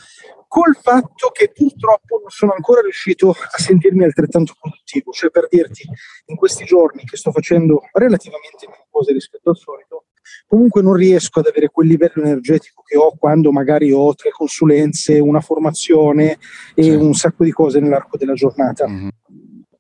col 0.48 0.76
fatto 0.82 1.30
che 1.32 1.52
purtroppo 1.54 2.20
non 2.22 2.30
sono 2.30 2.54
ancora 2.54 2.82
riuscito 2.82 3.32
a 3.32 3.58
sentirmi 3.58 4.04
altrettanto 4.04 4.54
produttivo 4.60 5.12
cioè 5.12 5.30
per 5.30 5.48
dirti 5.50 5.84
in 6.26 6.36
questi 6.36 6.66
giorni 6.66 7.04
che 7.04 7.18
sto 7.18 7.32
facendo 7.32 7.82
relativamente 7.94 8.68
meno 8.68 8.86
cose 8.90 9.12
rispetto 9.14 9.50
al 9.50 9.58
solito 9.58 10.06
comunque 10.46 10.82
non 10.82 10.94
riesco 10.94 11.40
ad 11.40 11.48
avere 11.48 11.70
quel 11.70 11.88
livello 11.88 12.24
energetico 12.24 12.82
che 12.84 12.98
ho 12.98 13.16
quando 13.18 13.52
magari 13.52 13.92
ho 13.92 14.14
tre 14.14 14.32
consulenze, 14.32 15.20
una 15.20 15.42
formazione 15.42 16.38
e 16.74 16.84
sì. 16.84 16.90
un 16.90 17.14
sacco 17.14 17.44
di 17.44 17.52
cose 17.52 17.80
nell'arco 17.80 18.18
della 18.18 18.34
giornata. 18.34 18.88
Mm-hmm. 18.88 19.08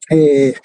E 0.09 0.55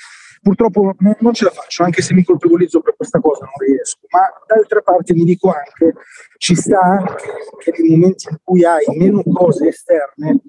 Purtroppo 0.42 0.94
non 0.98 1.32
ce 1.34 1.44
la 1.44 1.50
faccio, 1.50 1.84
anche 1.84 2.02
se 2.02 2.14
mi 2.14 2.24
colpevolizzo 2.24 2.80
per 2.80 2.96
questa 2.96 3.20
cosa, 3.20 3.44
non 3.44 3.64
riesco. 3.64 4.00
Ma 4.10 4.20
d'altra 4.46 4.80
parte 4.80 5.14
mi 5.14 5.22
dico 5.22 5.52
anche, 5.52 5.94
ci 6.36 6.56
sta 6.56 6.80
anche 6.80 7.14
che 7.58 7.72
nei 7.78 7.96
momenti 7.96 8.26
in 8.28 8.38
cui 8.42 8.64
hai 8.64 8.84
meno 8.96 9.22
cose 9.22 9.68
esterne, 9.68 10.40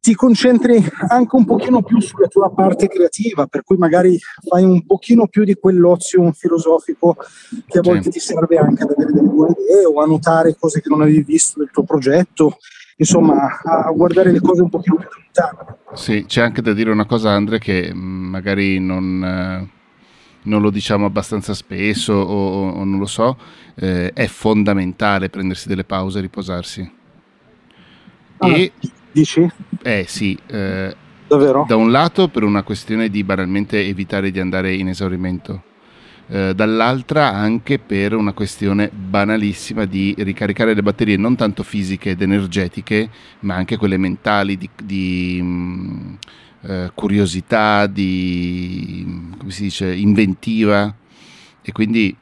ti 0.00 0.14
concentri 0.14 0.82
anche 1.08 1.36
un 1.36 1.44
pochino 1.44 1.82
più 1.82 2.00
sulla 2.00 2.28
tua 2.28 2.50
parte 2.50 2.88
creativa, 2.88 3.46
per 3.46 3.62
cui 3.62 3.76
magari 3.76 4.18
fai 4.48 4.64
un 4.64 4.86
pochino 4.86 5.26
più 5.26 5.44
di 5.44 5.54
quell'ozio 5.56 6.32
filosofico 6.32 7.16
che 7.66 7.78
a 7.78 7.82
volte 7.82 8.04
sì. 8.04 8.10
ti 8.10 8.20
serve 8.20 8.56
anche 8.56 8.84
ad 8.84 8.92
avere 8.96 9.12
delle 9.12 9.28
buone 9.28 9.56
idee 9.58 9.84
o 9.84 10.00
a 10.00 10.06
notare 10.06 10.56
cose 10.58 10.80
che 10.80 10.88
non 10.88 11.02
avevi 11.02 11.22
visto 11.24 11.58
del 11.58 11.70
tuo 11.72 11.82
progetto 11.82 12.56
insomma, 12.96 13.60
a 13.62 13.90
guardare 13.90 14.32
le 14.32 14.40
cose 14.40 14.62
un 14.62 14.70
pochino 14.70 14.96
più 14.96 15.08
lontano. 15.10 15.78
Sì, 15.96 16.24
c'è 16.26 16.42
anche 16.42 16.62
da 16.62 16.72
dire 16.72 16.90
una 16.90 17.06
cosa, 17.06 17.30
Andre, 17.30 17.58
che 17.58 17.90
mm, 17.92 18.26
magari 18.28 18.78
non, 18.78 19.24
eh, 19.24 19.68
non 20.42 20.60
lo 20.60 20.70
diciamo 20.70 21.06
abbastanza 21.06 21.54
spesso 21.54 22.12
o, 22.12 22.70
o 22.70 22.84
non 22.84 22.98
lo 22.98 23.06
so, 23.06 23.36
eh, 23.74 24.12
è 24.12 24.26
fondamentale 24.26 25.30
prendersi 25.30 25.68
delle 25.68 25.84
pause 25.84 26.18
e 26.18 26.22
riposarsi. 26.22 26.92
Ah, 28.38 28.48
e, 28.48 28.72
dici? 29.10 29.48
Eh 29.82 30.04
sì. 30.06 30.38
Eh, 30.46 30.94
Davvero? 31.26 31.64
Da 31.66 31.76
un 31.76 31.90
lato 31.90 32.28
per 32.28 32.44
una 32.44 32.62
questione 32.62 33.08
di 33.08 33.24
banalmente 33.24 33.84
evitare 33.84 34.30
di 34.30 34.38
andare 34.38 34.74
in 34.74 34.88
esaurimento 34.88 35.62
eh, 36.28 36.54
dall'altra 36.54 37.32
anche 37.32 37.78
per 37.78 38.14
una 38.14 38.32
questione 38.32 38.90
banalissima 38.92 39.84
di 39.84 40.14
ricaricare 40.18 40.74
le 40.74 40.82
batterie 40.82 41.16
non 41.16 41.36
tanto 41.36 41.62
fisiche 41.62 42.10
ed 42.10 42.22
energetiche, 42.22 43.08
ma 43.40 43.54
anche 43.54 43.76
quelle 43.76 43.96
mentali 43.96 44.56
di, 44.56 44.68
di 44.82 45.40
mh, 45.40 45.46
mm, 45.46 46.14
eh, 46.62 46.90
curiosità, 46.94 47.86
di 47.86 49.34
come 49.38 49.50
si 49.50 49.62
dice, 49.62 49.94
inventiva 49.94 50.92
e 51.62 51.72
quindi 51.72 52.16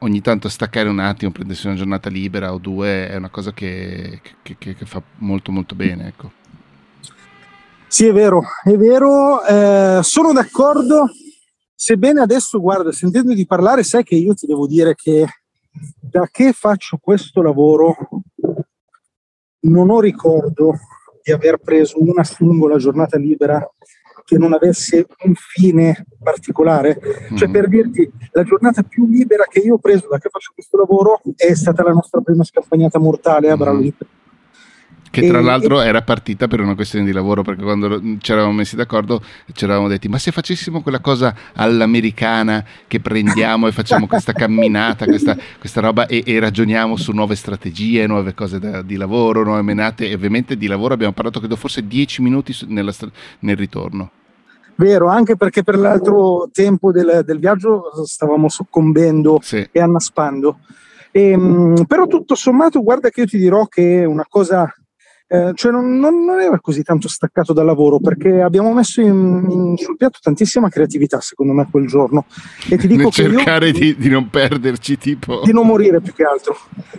ogni 0.00 0.20
tanto 0.20 0.48
staccare 0.48 0.88
un 0.88 0.98
attimo, 0.98 1.30
prendersi 1.32 1.66
una 1.66 1.76
giornata 1.76 2.10
libera 2.10 2.52
o 2.52 2.58
due 2.58 3.08
è 3.08 3.16
una 3.16 3.30
cosa 3.30 3.52
che, 3.52 4.20
che, 4.42 4.56
che, 4.58 4.74
che 4.74 4.84
fa 4.84 5.02
molto 5.16 5.52
molto 5.52 5.74
bene. 5.74 6.06
Ecco. 6.06 6.32
Sì, 7.86 8.04
è 8.06 8.12
vero, 8.12 8.42
è 8.62 8.76
vero, 8.76 9.42
eh, 9.46 10.00
sono 10.02 10.32
d'accordo 10.32 11.08
Sebbene 11.80 12.20
adesso, 12.20 12.60
guarda, 12.60 12.90
sentendo 12.90 13.32
parlare, 13.46 13.84
sai 13.84 14.02
che 14.02 14.16
io 14.16 14.34
ti 14.34 14.46
devo 14.46 14.66
dire 14.66 14.96
che 14.96 15.24
da 16.00 16.28
che 16.28 16.52
faccio 16.52 16.98
questo 17.00 17.40
lavoro 17.40 17.94
non 19.60 19.88
ho 19.88 20.00
ricordo 20.00 20.72
di 21.22 21.30
aver 21.30 21.58
preso 21.58 22.02
una 22.02 22.24
singola 22.24 22.78
giornata 22.78 23.16
libera 23.16 23.64
che 24.24 24.38
non 24.38 24.54
avesse 24.54 25.06
un 25.24 25.34
fine 25.36 26.04
particolare. 26.20 26.98
Mm. 27.32 27.36
Cioè, 27.36 27.48
per 27.48 27.68
dirti, 27.68 28.10
la 28.32 28.42
giornata 28.42 28.82
più 28.82 29.06
libera 29.06 29.44
che 29.48 29.60
io 29.60 29.74
ho 29.74 29.78
preso 29.78 30.08
da 30.08 30.18
che 30.18 30.30
faccio 30.30 30.50
questo 30.54 30.78
lavoro 30.78 31.20
è 31.36 31.54
stata 31.54 31.84
la 31.84 31.92
nostra 31.92 32.20
prima 32.22 32.42
scampagnata 32.42 32.98
mortale 32.98 33.50
a 33.50 33.56
mm. 33.56 33.58
Che 35.10 35.26
tra 35.26 35.38
e, 35.38 35.42
l'altro 35.42 35.80
e... 35.80 35.86
era 35.86 36.02
partita 36.02 36.48
per 36.48 36.60
una 36.60 36.74
questione 36.74 37.04
di 37.04 37.12
lavoro, 37.12 37.42
perché 37.42 37.62
quando 37.62 38.00
ci 38.18 38.32
eravamo 38.32 38.52
messi 38.52 38.76
d'accordo 38.76 39.22
ci 39.52 39.64
eravamo 39.64 39.88
detti, 39.88 40.08
ma 40.08 40.18
se 40.18 40.30
facessimo 40.30 40.82
quella 40.82 41.00
cosa 41.00 41.34
all'americana 41.54 42.64
che 42.86 43.00
prendiamo 43.00 43.66
e 43.66 43.72
facciamo 43.72 44.06
questa 44.06 44.32
camminata, 44.32 45.06
questa, 45.06 45.36
questa 45.58 45.80
roba 45.80 46.06
e, 46.06 46.22
e, 46.24 46.38
ragioniamo 46.38 46.96
su 46.96 47.12
nuove 47.12 47.34
strategie, 47.34 48.06
nuove 48.06 48.34
cose 48.34 48.58
da, 48.58 48.82
di 48.82 48.96
lavoro, 48.96 49.44
nuove 49.44 49.62
menate, 49.62 50.08
e 50.08 50.14
ovviamente 50.14 50.56
di 50.56 50.66
lavoro 50.66 50.94
abbiamo 50.94 51.12
parlato 51.12 51.38
credo 51.38 51.56
forse 51.56 51.86
dieci 51.86 52.22
minuti 52.22 52.54
nella, 52.66 52.92
nel 53.40 53.56
ritorno. 53.56 54.10
Vero, 54.76 55.08
anche 55.08 55.36
perché 55.36 55.64
per 55.64 55.76
l'altro 55.76 56.48
tempo 56.52 56.92
del, 56.92 57.22
del 57.24 57.40
viaggio 57.40 57.90
stavamo 58.04 58.48
soccombendo 58.48 59.40
sì. 59.42 59.68
e 59.72 59.80
annaspando. 59.80 60.60
E, 61.10 61.30
ehm, 61.30 61.84
però 61.86 62.06
tutto 62.06 62.36
sommato, 62.36 62.80
guarda 62.82 63.08
che 63.10 63.22
io 63.22 63.26
ti 63.26 63.38
dirò 63.38 63.66
che 63.66 64.04
una 64.04 64.24
cosa 64.28 64.72
eh, 65.30 65.52
cioè 65.54 65.70
non, 65.70 65.98
non, 65.98 66.24
non, 66.24 66.40
era 66.40 66.58
così 66.58 66.82
tanto 66.82 67.06
staccato 67.06 67.52
dal 67.52 67.66
lavoro 67.66 67.98
perché 67.98 68.40
abbiamo 68.40 68.72
messo 68.72 69.02
in, 69.02 69.46
in, 69.50 69.76
sul 69.76 69.98
piatto 69.98 70.20
tantissima 70.22 70.70
creatività 70.70 71.20
secondo 71.20 71.52
me 71.52 71.68
quel 71.70 71.86
giorno. 71.86 72.24
E 72.68 72.78
ti 72.78 72.86
dico 72.86 73.10
che 73.10 73.22
cercare 73.24 73.66
io, 73.68 73.72
di, 73.72 73.96
di, 73.96 74.08
non 74.08 74.30
perderci 74.30 74.96
tipo 74.96 75.42
di 75.44 75.52
non 75.52 75.66
morire 75.66 76.00
più 76.00 76.14
che 76.14 76.24
altro. 76.24 76.56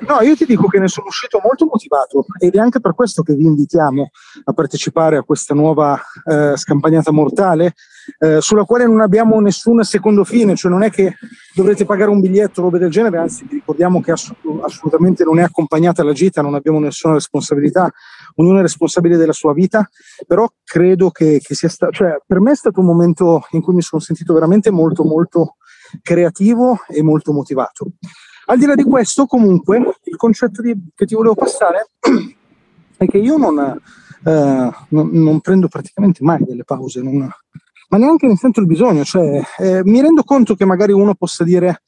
No 0.07 0.21
io 0.21 0.35
ti 0.35 0.45
dico 0.45 0.67
che 0.67 0.77
ne 0.77 0.87
sono 0.87 1.07
uscito 1.07 1.41
molto 1.43 1.65
motivato 1.65 2.25
ed 2.39 2.53
è 2.53 2.59
anche 2.59 2.79
per 2.79 2.93
questo 2.93 3.23
che 3.23 3.33
vi 3.33 3.45
invitiamo 3.45 4.11
a 4.43 4.53
partecipare 4.53 5.17
a 5.17 5.23
questa 5.23 5.55
nuova 5.55 5.99
eh, 6.25 6.55
scampagnata 6.55 7.11
mortale 7.11 7.73
eh, 8.17 8.41
sulla 8.41 8.63
quale 8.63 8.85
non 8.85 9.01
abbiamo 9.01 9.39
nessun 9.39 9.83
secondo 9.83 10.23
fine, 10.23 10.55
cioè 10.55 10.71
non 10.71 10.83
è 10.83 10.89
che 10.89 11.15
dovrete 11.53 11.85
pagare 11.85 12.09
un 12.09 12.19
biglietto 12.19 12.61
o 12.61 12.63
robe 12.63 12.79
del 12.79 12.89
genere, 12.89 13.17
anzi 13.17 13.45
ricordiamo 13.49 14.01
che 14.01 14.11
ass- 14.11 14.33
assolutamente 14.61 15.23
non 15.23 15.39
è 15.39 15.43
accompagnata 15.43 16.03
la 16.03 16.13
gita, 16.13 16.41
non 16.41 16.55
abbiamo 16.55 16.79
nessuna 16.79 17.13
responsabilità, 17.13 17.91
ognuno 18.35 18.59
è 18.59 18.61
responsabile 18.61 19.17
della 19.17 19.33
sua 19.33 19.53
vita, 19.53 19.87
però 20.25 20.49
credo 20.63 21.11
che, 21.11 21.39
che 21.43 21.55
sia 21.55 21.69
stato, 21.69 21.91
cioè 21.91 22.17
per 22.25 22.39
me 22.39 22.51
è 22.51 22.55
stato 22.55 22.79
un 22.79 22.85
momento 22.85 23.45
in 23.51 23.61
cui 23.61 23.73
mi 23.73 23.81
sono 23.81 24.01
sentito 24.01 24.33
veramente 24.33 24.71
molto 24.71 25.03
molto 25.03 25.55
creativo 26.01 26.79
e 26.87 27.01
molto 27.01 27.33
motivato. 27.33 27.91
Al 28.45 28.57
di 28.57 28.65
là 28.65 28.75
di 28.75 28.83
questo, 28.83 29.25
comunque, 29.25 29.77
il 30.03 30.15
concetto 30.15 30.61
di, 30.61 30.75
che 30.95 31.05
ti 31.05 31.13
volevo 31.13 31.35
passare 31.35 31.89
è 32.97 33.05
che 33.05 33.17
io 33.17 33.37
non, 33.37 33.59
eh, 33.59 34.69
non, 34.89 35.09
non 35.11 35.39
prendo 35.39 35.67
praticamente 35.67 36.23
mai 36.23 36.43
delle 36.43 36.63
pause, 36.63 37.01
non, 37.01 37.29
ma 37.89 37.97
neanche 37.97 38.27
ne 38.27 38.35
sento 38.35 38.59
il 38.59 38.65
bisogno. 38.65 39.03
Cioè, 39.03 39.41
eh, 39.57 39.81
mi 39.83 40.01
rendo 40.01 40.23
conto 40.23 40.55
che 40.55 40.65
magari 40.65 40.91
uno 40.91 41.15
possa 41.15 41.43
dire 41.43 41.81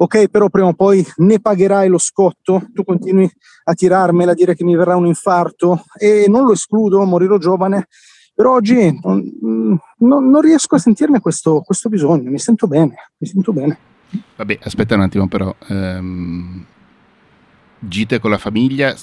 ok, 0.00 0.28
però 0.28 0.48
prima 0.48 0.68
o 0.68 0.74
poi 0.74 1.04
ne 1.16 1.40
pagherai 1.40 1.88
lo 1.88 1.98
scotto, 1.98 2.66
tu 2.72 2.84
continui 2.84 3.28
a 3.64 3.74
tirarmela, 3.74 4.32
a 4.32 4.34
dire 4.34 4.54
che 4.54 4.64
mi 4.64 4.76
verrà 4.76 4.96
un 4.96 5.06
infarto 5.06 5.84
e 5.98 6.26
non 6.28 6.44
lo 6.44 6.52
escludo, 6.52 7.04
morirò 7.04 7.36
giovane, 7.36 7.88
però 8.32 8.54
oggi 8.54 8.96
non, 9.02 9.28
non, 9.98 10.30
non 10.30 10.40
riesco 10.40 10.76
a 10.76 10.78
sentirne 10.78 11.18
questo, 11.18 11.62
questo, 11.62 11.88
bisogno, 11.88 12.30
mi 12.30 12.38
sento 12.38 12.68
bene, 12.68 13.10
mi 13.18 13.26
sento 13.26 13.52
bene. 13.52 13.78
Vabbè, 14.36 14.60
aspetta 14.62 14.94
un 14.94 15.00
attimo 15.00 15.26
però, 15.26 15.52
ehm, 15.66 16.64
gite 17.80 18.20
con 18.20 18.30
la 18.30 18.38
famiglia 18.38 18.94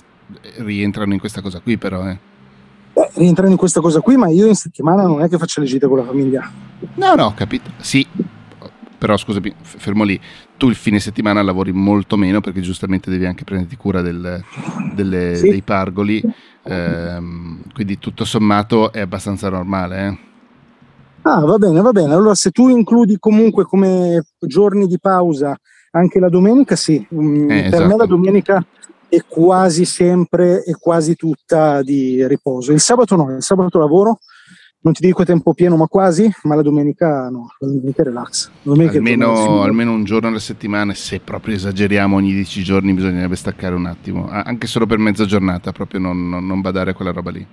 rientrano 0.59 1.13
in 1.13 1.19
questa 1.19 1.41
cosa 1.41 1.59
qui 1.59 1.77
però, 1.77 2.07
eh. 2.07 2.33
Beh, 2.95 3.09
rientrando 3.15 3.51
in 3.51 3.57
questa 3.57 3.81
cosa 3.81 3.99
qui, 3.99 4.15
ma 4.15 4.29
io 4.29 4.45
in 4.47 4.55
settimana 4.55 5.03
non 5.03 5.21
è 5.21 5.27
che 5.27 5.37
faccio 5.37 5.59
le 5.59 5.65
gite 5.65 5.85
con 5.85 5.97
la 5.97 6.05
famiglia. 6.05 6.49
No, 6.93 7.13
no, 7.15 7.33
capito. 7.35 7.69
Sì, 7.75 8.07
però 8.97 9.17
scusami, 9.17 9.53
fermo 9.61 10.05
lì. 10.05 10.17
Tu 10.55 10.69
il 10.69 10.75
fine 10.75 11.01
settimana 11.01 11.41
lavori 11.41 11.73
molto 11.73 12.15
meno 12.15 12.39
perché 12.39 12.61
giustamente 12.61 13.09
devi 13.09 13.25
anche 13.25 13.43
prenderti 13.43 13.75
cura 13.75 14.01
del, 14.01 14.41
delle, 14.93 15.35
sì. 15.35 15.49
dei 15.49 15.61
pargoli, 15.61 16.23
ehm, 16.63 17.63
quindi 17.73 17.99
tutto 17.99 18.23
sommato 18.23 18.93
è 18.93 19.01
abbastanza 19.01 19.49
normale. 19.49 20.07
Eh? 20.07 20.17
Ah, 21.23 21.41
va 21.41 21.57
bene, 21.57 21.81
va 21.81 21.91
bene. 21.91 22.13
Allora, 22.13 22.33
se 22.33 22.51
tu 22.51 22.69
includi 22.69 23.17
comunque 23.19 23.65
come 23.65 24.23
giorni 24.39 24.87
di 24.87 24.99
pausa 24.99 25.53
anche 25.91 26.19
la 26.19 26.29
domenica, 26.29 26.77
sì. 26.77 27.05
Mm, 27.13 27.51
eh, 27.51 27.63
per 27.63 27.73
esatto. 27.73 27.87
me 27.87 27.97
la 27.97 28.05
domenica 28.05 28.65
è 29.09 29.23
quasi 29.27 29.85
sempre 29.85 30.63
e 30.63 30.75
quasi 30.77 31.15
tutta 31.15 31.81
di 31.81 32.25
riposo. 32.27 32.71
Il 32.71 32.79
sabato 32.79 33.15
no, 33.15 33.35
il 33.35 33.43
sabato 33.43 33.79
lavoro, 33.79 34.19
non 34.81 34.93
ti 34.93 35.05
dico 35.05 35.23
tempo 35.23 35.53
pieno, 35.53 35.77
ma 35.77 35.87
quasi, 35.87 36.31
ma 36.43 36.55
la 36.55 36.61
domenica 36.61 37.29
no, 37.29 37.47
la 37.59 37.67
domenica 37.67 38.03
relax. 38.03 38.47
La 38.63 38.73
domenica 38.73 38.97
almeno, 38.97 39.61
almeno, 39.61 39.93
un 39.93 40.03
giorno 40.03 40.27
alla 40.27 40.39
settimana, 40.39 40.93
se 40.93 41.19
proprio 41.19 41.55
esageriamo 41.55 42.15
ogni 42.15 42.33
dieci 42.33 42.63
giorni, 42.63 42.93
bisognerebbe 42.93 43.35
staccare 43.35 43.73
un 43.73 43.87
attimo, 43.87 44.29
anche 44.29 44.67
solo 44.67 44.85
per 44.85 44.99
mezza 44.99 45.25
giornata, 45.25 45.71
proprio 45.71 45.99
non, 45.99 46.29
non, 46.29 46.45
non 46.45 46.61
badare 46.61 46.91
a 46.91 46.93
quella 46.93 47.11
roba 47.11 47.31
lì. 47.31 47.45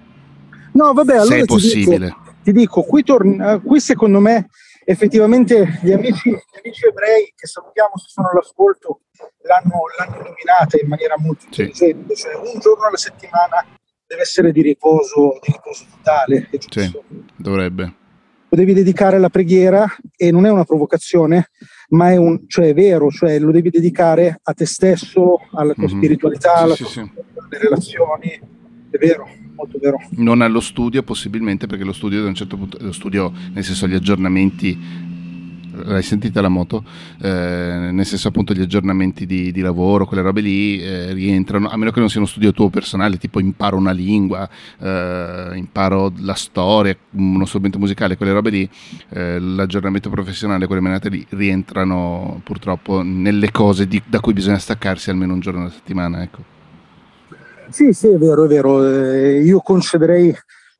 No, 0.73 0.93
vabbè, 0.93 1.15
allora 1.15 1.37
se 1.37 1.41
è 1.41 1.45
possibile. 1.45 2.07
Dico, 2.07 2.35
ti 2.43 2.53
dico, 2.53 2.83
qui, 2.83 3.03
torna, 3.03 3.59
qui 3.61 3.81
secondo 3.81 4.21
me 4.21 4.49
effettivamente 4.85 5.79
gli 5.83 5.93
amici, 5.93 6.31
gli 6.31 6.59
amici, 6.63 6.87
ebrei 6.87 7.33
che 7.37 7.47
sappiamo 7.47 7.97
se 7.97 8.07
sono 8.09 8.31
all'ascolto 8.31 9.01
l'hanno, 9.43 9.83
l'hanno 9.99 10.17
nominata 10.17 10.79
in 10.81 10.89
maniera 10.89 11.15
molto 11.19 11.45
intelligente, 11.47 12.15
cioè 12.15 12.35
un 12.35 12.59
giorno 12.59 12.87
alla 12.87 12.97
settimana 12.97 13.67
deve 14.07 14.23
essere 14.23 14.53
di 14.53 14.63
riposo, 14.63 15.39
di 15.41 15.53
riposo 15.53 15.85
totale. 15.97 16.49
Sì, 16.69 17.01
dovrebbe. 17.37 17.95
Lo 18.49 18.59
devi 18.59 18.75
dedicare 18.75 19.17
alla 19.17 19.31
preghiera 19.31 19.87
e 20.15 20.31
non 20.31 20.45
è 20.45 20.51
una 20.51 20.65
provocazione, 20.65 21.51
ma 21.91 22.11
è, 22.11 22.17
un, 22.17 22.47
cioè 22.47 22.69
è 22.69 22.75
vero, 22.75 23.09
cioè 23.11 23.39
lo 23.39 23.51
devi 23.51 23.71
dedicare 23.71 24.39
a 24.43 24.53
te 24.53 24.67
stesso, 24.67 25.39
alla 25.53 25.73
tua 25.73 25.85
mm-hmm. 25.85 25.97
spiritualità, 25.97 26.55
alla 26.57 26.75
sì, 26.75 26.83
tua, 26.83 26.93
sì. 26.93 27.01
alle 27.01 27.59
relazioni, 27.59 28.41
è 28.91 28.99
vero 28.99 29.27
molto 29.55 29.79
vero. 29.81 29.99
Non 30.17 30.41
allo 30.41 30.61
studio 30.61 31.03
possibilmente 31.03 31.67
perché 31.67 31.85
lo 31.85 31.93
studio 31.93 32.23
da 32.23 32.29
un 32.29 32.35
certo 32.35 32.57
punto, 32.57 32.79
lo 32.81 32.93
studio 32.93 33.33
nel 33.53 33.65
senso 33.65 33.87
gli 33.87 33.95
aggiornamenti 33.95 35.11
l'hai 35.75 36.03
sentita 36.03 36.41
la 36.41 36.49
moto? 36.49 36.85
Eh, 37.21 37.89
nel 37.91 38.05
senso 38.05 38.29
appunto 38.29 38.53
gli 38.53 38.61
aggiornamenti 38.61 39.27
di, 39.27 39.53
di 39.53 39.61
lavoro, 39.61 40.07
quelle 40.07 40.23
robe 40.23 40.41
lì 40.41 40.81
eh, 40.81 41.13
rientrano, 41.13 41.69
a 41.69 41.77
meno 41.77 41.91
che 41.91 42.01
non 42.01 42.09
sia 42.09 42.21
uno 42.21 42.29
studio 42.29 42.53
tuo 42.53 42.69
personale, 42.69 43.19
tipo 43.19 43.41
imparo 43.41 43.77
una 43.77 43.93
lingua, 43.93 44.49
eh, 44.79 45.53
imparo 45.55 46.13
la 46.19 46.35
storia, 46.35 46.97
uno 47.11 47.45
strumento 47.45 47.79
musicale, 47.79 48.17
quelle 48.17 48.33
robe 48.33 48.51
lì, 48.51 48.71
eh, 49.11 49.39
l'aggiornamento 49.39 50.11
professionale, 50.11 50.67
quelle 50.67 50.83
menate 50.83 51.09
lì, 51.09 51.25
rientrano 51.31 52.41
purtroppo 52.45 53.03
nelle 53.03 53.51
cose 53.51 53.87
di, 53.87 54.01
da 54.07 54.21
cui 54.21 54.33
bisogna 54.33 54.59
staccarsi 54.59 55.11
almeno 55.11 55.33
un 55.35 55.41
giorno 55.41 55.61
alla 55.61 55.71
settimana. 55.71 56.23
Ecco. 56.23 56.61
Sì, 57.73 57.93
sì, 57.93 58.09
è 58.09 58.19
vero, 58.19 58.45
è 58.45 58.49
vero. 58.49 58.87
Eh, 58.87 59.43
io 59.43 59.61
concederei 59.61 60.35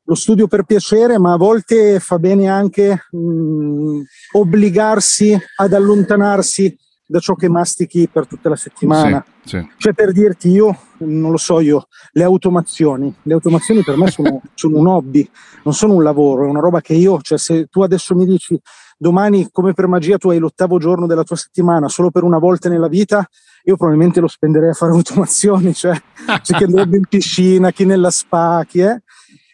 lo 0.05 0.15
studio 0.15 0.47
per 0.47 0.63
piacere, 0.63 1.17
ma 1.17 1.33
a 1.33 1.37
volte 1.37 1.99
fa 1.99 2.19
bene 2.19 2.47
anche 2.47 3.05
mh, 3.09 3.17
mm, 3.17 4.01
obbligarsi 4.33 5.37
ad 5.57 5.73
allontanarsi 5.73 6.77
da 7.05 7.19
ciò 7.19 7.35
che 7.35 7.49
mastichi 7.49 8.07
per 8.11 8.27
tutta 8.27 8.49
la 8.49 8.55
settimana. 8.55 9.25
Sì, 9.43 9.57
sì. 9.57 9.67
Cioè 9.77 9.93
per 9.93 10.11
dirti 10.11 10.49
io, 10.49 10.77
non 10.99 11.31
lo 11.31 11.37
so 11.37 11.59
io, 11.59 11.87
le 12.11 12.23
automazioni. 12.23 13.13
Le 13.23 13.33
automazioni 13.33 13.81
per 13.81 13.97
me 13.97 14.09
sono, 14.09 14.41
sono, 14.53 14.77
un 14.77 14.87
hobby, 14.87 15.27
non 15.63 15.73
sono 15.73 15.93
un 15.93 16.03
lavoro, 16.03 16.45
è 16.45 16.49
una 16.49 16.59
roba 16.59 16.81
che 16.81 16.93
io, 16.93 17.19
cioè 17.21 17.37
se 17.37 17.65
tu 17.65 17.81
adesso 17.81 18.15
mi 18.15 18.25
dici 18.25 18.59
domani 19.03 19.49
come 19.51 19.73
per 19.73 19.87
magia 19.87 20.17
tu 20.17 20.29
hai 20.29 20.39
l'ottavo 20.39 20.79
giorno 20.79 21.05
della 21.07 21.23
tua 21.23 21.35
settimana 21.35 21.89
solo 21.89 22.09
per 22.09 22.23
una 22.23 22.39
volta 22.39 22.69
nella 22.69 22.87
vita, 22.87 23.27
io 23.65 23.75
probabilmente 23.75 24.21
lo 24.21 24.27
spenderei 24.27 24.69
a 24.69 24.73
fare 24.73 24.93
automazioni, 24.95 25.73
cioè 25.73 26.01
c'è 26.41 26.57
chi 26.57 26.63
andrebbe 26.63 26.95
in 26.97 27.05
piscina, 27.07 27.71
chi 27.71 27.85
nella 27.85 28.09
spa, 28.09 28.63
chi 28.65 28.79
è. 28.79 28.97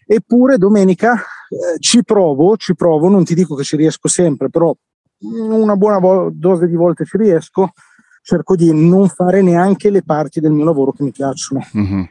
Eppure 0.05 0.57
domenica 0.57 1.15
eh, 1.15 1.79
ci 1.79 2.03
provo, 2.03 2.57
ci 2.57 2.75
provo, 2.75 3.09
non 3.09 3.23
ti 3.23 3.33
dico 3.33 3.55
che 3.55 3.63
ci 3.63 3.75
riesco 3.75 4.07
sempre, 4.07 4.49
però 4.49 4.75
una 5.21 5.75
buona 5.75 5.99
vo- 5.99 6.29
dose 6.31 6.67
di 6.67 6.75
volte 6.75 7.05
ci 7.05 7.17
riesco, 7.17 7.71
cerco 8.21 8.55
di 8.55 8.71
non 8.71 9.07
fare 9.09 9.41
neanche 9.41 9.89
le 9.89 10.03
parti 10.03 10.39
del 10.39 10.51
mio 10.51 10.65
lavoro 10.65 10.91
che 10.91 11.03
mi 11.03 11.11
piacciono. 11.11 11.65
Mm-hmm. 11.75 12.03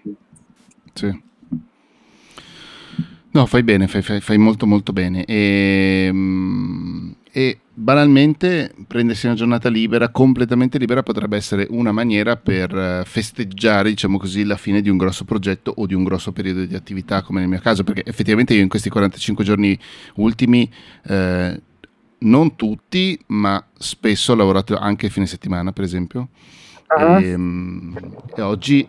Sì. 0.93 1.27
No, 3.31 3.47
fai 3.47 3.63
bene, 3.63 3.87
fai, 3.87 4.03
fai, 4.03 4.21
fai 4.21 4.39
molto 4.39 4.67
molto 4.67 4.93
bene. 4.93 5.25
E, 5.25 6.07
ehm, 6.09 7.15
e 7.33 7.61
banalmente 7.73 8.75
prendersi 8.87 9.27
una 9.27 9.35
giornata 9.35 9.69
libera, 9.69 10.09
completamente 10.09 10.79
libera, 10.79 11.03
potrebbe 11.03 11.37
essere 11.37 11.67
una 11.71 11.93
maniera 11.93 12.37
per 12.37 12.75
eh, 12.77 13.03
festeggiare, 13.05 13.91
diciamo 13.91 14.19
così, 14.19 14.45
la 14.45 14.57
fine 14.57 14.81
di 14.81 14.89
un 14.89 14.97
grosso 14.97 15.25
progetto 15.25 15.73
o 15.77 15.87
di 15.87 15.95
un 15.95 16.05
grosso 16.05 16.33
periodo 16.33 16.65
di 16.65 16.75
attività, 16.75 17.23
come 17.23 17.41
nel 17.41 17.49
mio 17.49 17.61
caso, 17.61 17.85
perché 17.85 18.05
effettivamente 18.05 18.55
io 18.55 18.63
in 18.63 18.69
questi 18.69 18.89
45 18.89 19.45
giorni 19.45 19.79
ultimi, 20.17 20.69
eh, 21.07 21.61
non 22.21 22.57
tutti, 22.57 23.19
ma 23.27 23.65
spesso 23.77 24.33
ho 24.33 24.37
lavorato 24.37 24.77
anche 24.77 25.07
il 25.07 25.13
fine 25.13 25.27
settimana, 25.27 25.73
per 25.73 25.85
esempio. 25.85 26.29
Uh-huh. 26.89 27.19
E, 27.19 27.39
e, 28.37 28.43
oggi, 28.43 28.89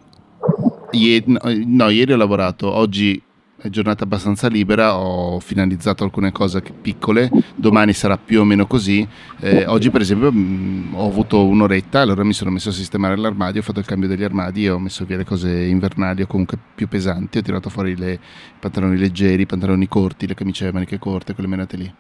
ieri, 0.91 1.37
no, 1.65 1.89
ieri 1.89 2.13
ho 2.13 2.17
lavorato, 2.17 2.71
oggi 2.71 3.21
è 3.61 3.69
giornata 3.69 4.05
abbastanza 4.05 4.47
libera, 4.47 4.95
ho 4.95 5.39
finalizzato 5.39 6.05
alcune 6.05 6.31
cose 6.31 6.61
piccole, 6.61 7.29
domani 7.55 7.91
sarà 7.93 8.17
più 8.17 8.39
o 8.39 8.43
meno 8.45 8.65
così. 8.67 9.05
Eh, 9.41 9.65
oggi 9.65 9.89
per 9.89 10.01
esempio 10.01 10.31
mh, 10.31 10.37
mm, 10.37 10.95
ho 10.95 11.05
avuto 11.05 11.45
un'oretta, 11.45 11.99
allora 11.99 12.23
mi 12.23 12.33
sono 12.33 12.51
messo 12.51 12.69
a 12.69 12.71
sistemare 12.71 13.17
l'armadio, 13.17 13.59
ho 13.59 13.63
fatto 13.63 13.79
il 13.79 13.85
cambio 13.85 14.07
degli 14.07 14.23
armadi 14.23 14.69
ho 14.69 14.79
messo 14.79 15.03
via 15.03 15.17
le 15.17 15.25
cose 15.25 15.49
invernali 15.49 16.21
o 16.21 16.27
comunque 16.27 16.57
più 16.73 16.87
pesanti, 16.87 17.39
ho 17.39 17.41
tirato 17.41 17.69
fuori 17.69 17.91
i 17.91 18.19
pantaloni 18.59 18.97
leggeri, 18.97 19.41
i 19.41 19.45
pantaloni 19.45 19.87
corti, 19.87 20.25
le 20.25 20.35
camicie 20.35 20.67
a 20.67 20.71
maniche 20.71 20.97
corte, 20.97 21.33
quelle 21.33 21.49
menate 21.49 21.77
lì. 21.77 21.93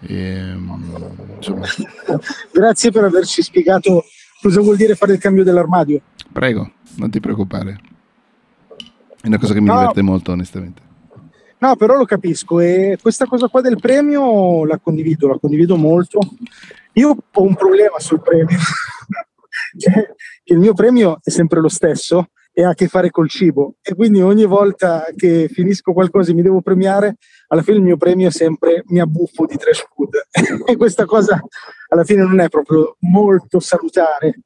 E, 0.00 0.14
ehm, 0.14 1.40
Grazie 2.52 2.92
per 2.92 3.02
averci 3.02 3.42
spiegato 3.42 4.04
cosa 4.40 4.60
vuol 4.60 4.76
dire 4.76 4.94
fare 4.94 5.14
il 5.14 5.18
cambio 5.18 5.42
dell'armadio. 5.42 6.00
Prego, 6.30 6.70
non 6.96 7.10
ti 7.10 7.18
preoccupare. 7.18 7.80
È 9.20 9.26
una 9.26 9.38
cosa 9.38 9.52
che 9.52 9.60
mi 9.60 9.66
no, 9.66 9.78
diverte 9.78 10.02
molto, 10.02 10.32
onestamente. 10.32 10.82
No, 11.58 11.74
però 11.74 11.96
lo 11.96 12.04
capisco 12.04 12.60
e 12.60 12.98
questa 13.02 13.26
cosa 13.26 13.48
qua 13.48 13.60
del 13.60 13.78
premio 13.80 14.64
la 14.64 14.78
condivido, 14.78 15.26
la 15.26 15.38
condivido 15.38 15.76
molto. 15.76 16.20
Io 16.92 17.16
ho 17.32 17.42
un 17.42 17.54
problema 17.54 17.98
sul 17.98 18.20
premio, 18.20 18.56
cioè, 19.76 20.08
il 20.44 20.58
mio 20.58 20.72
premio 20.72 21.18
è 21.22 21.30
sempre 21.30 21.60
lo 21.60 21.68
stesso 21.68 22.28
e 22.52 22.64
ha 22.64 22.70
a 22.70 22.74
che 22.74 22.88
fare 22.88 23.10
col 23.10 23.28
cibo 23.28 23.74
e 23.82 23.94
quindi 23.94 24.20
ogni 24.20 24.44
volta 24.44 25.06
che 25.16 25.48
finisco 25.48 25.92
qualcosa 25.92 26.30
e 26.30 26.34
mi 26.34 26.42
devo 26.42 26.60
premiare, 26.60 27.16
alla 27.48 27.62
fine 27.62 27.76
il 27.76 27.84
mio 27.84 27.96
premio 27.96 28.28
è 28.28 28.32
sempre 28.32 28.82
mi 28.86 28.98
abbuffo 28.98 29.46
di 29.46 29.56
trash 29.56 29.86
food 29.94 30.10
e 30.66 30.76
questa 30.76 31.04
cosa 31.04 31.40
alla 31.88 32.02
fine 32.02 32.22
non 32.22 32.40
è 32.40 32.48
proprio 32.48 32.96
molto 33.00 33.60
salutare 33.60 34.40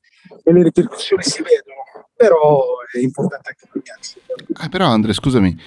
e 0.44 0.52
le 0.52 0.62
ripercussioni 0.62 1.22
si 1.22 1.42
vedono 1.42 1.71
però 2.22 2.62
è 2.92 2.98
importante 2.98 3.48
anche 3.48 3.66
premiarsi. 3.70 4.20
Ah, 4.54 4.68
però 4.68 4.86
Andre, 4.86 5.12
scusami, 5.12 5.58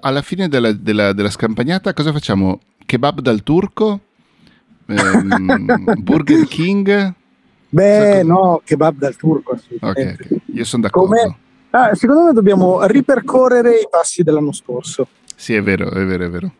alla 0.00 0.22
fine 0.22 0.48
della, 0.48 0.72
della, 0.72 1.12
della 1.12 1.30
scampagnata 1.30 1.92
cosa 1.92 2.12
facciamo? 2.12 2.60
Kebab 2.84 3.20
dal 3.20 3.42
turco? 3.42 4.00
Ehm, 4.86 5.94
Burger 6.02 6.46
King? 6.46 7.14
Beh, 7.68 8.22
no, 8.24 8.60
kebab 8.64 8.98
dal 8.98 9.16
turco. 9.16 9.58
Ok, 9.80 10.16
io 10.46 10.64
sono 10.64 10.82
d'accordo. 10.82 11.36
Ah, 11.70 11.94
secondo 11.94 12.24
me 12.24 12.32
dobbiamo 12.32 12.84
ripercorrere 12.84 13.78
i 13.78 13.86
passi 13.88 14.22
dell'anno 14.22 14.52
scorso. 14.52 15.06
Sì, 15.36 15.54
è 15.54 15.62
vero, 15.62 15.90
è 15.90 16.04
vero, 16.04 16.24
è 16.24 16.28
vero. 16.28 16.52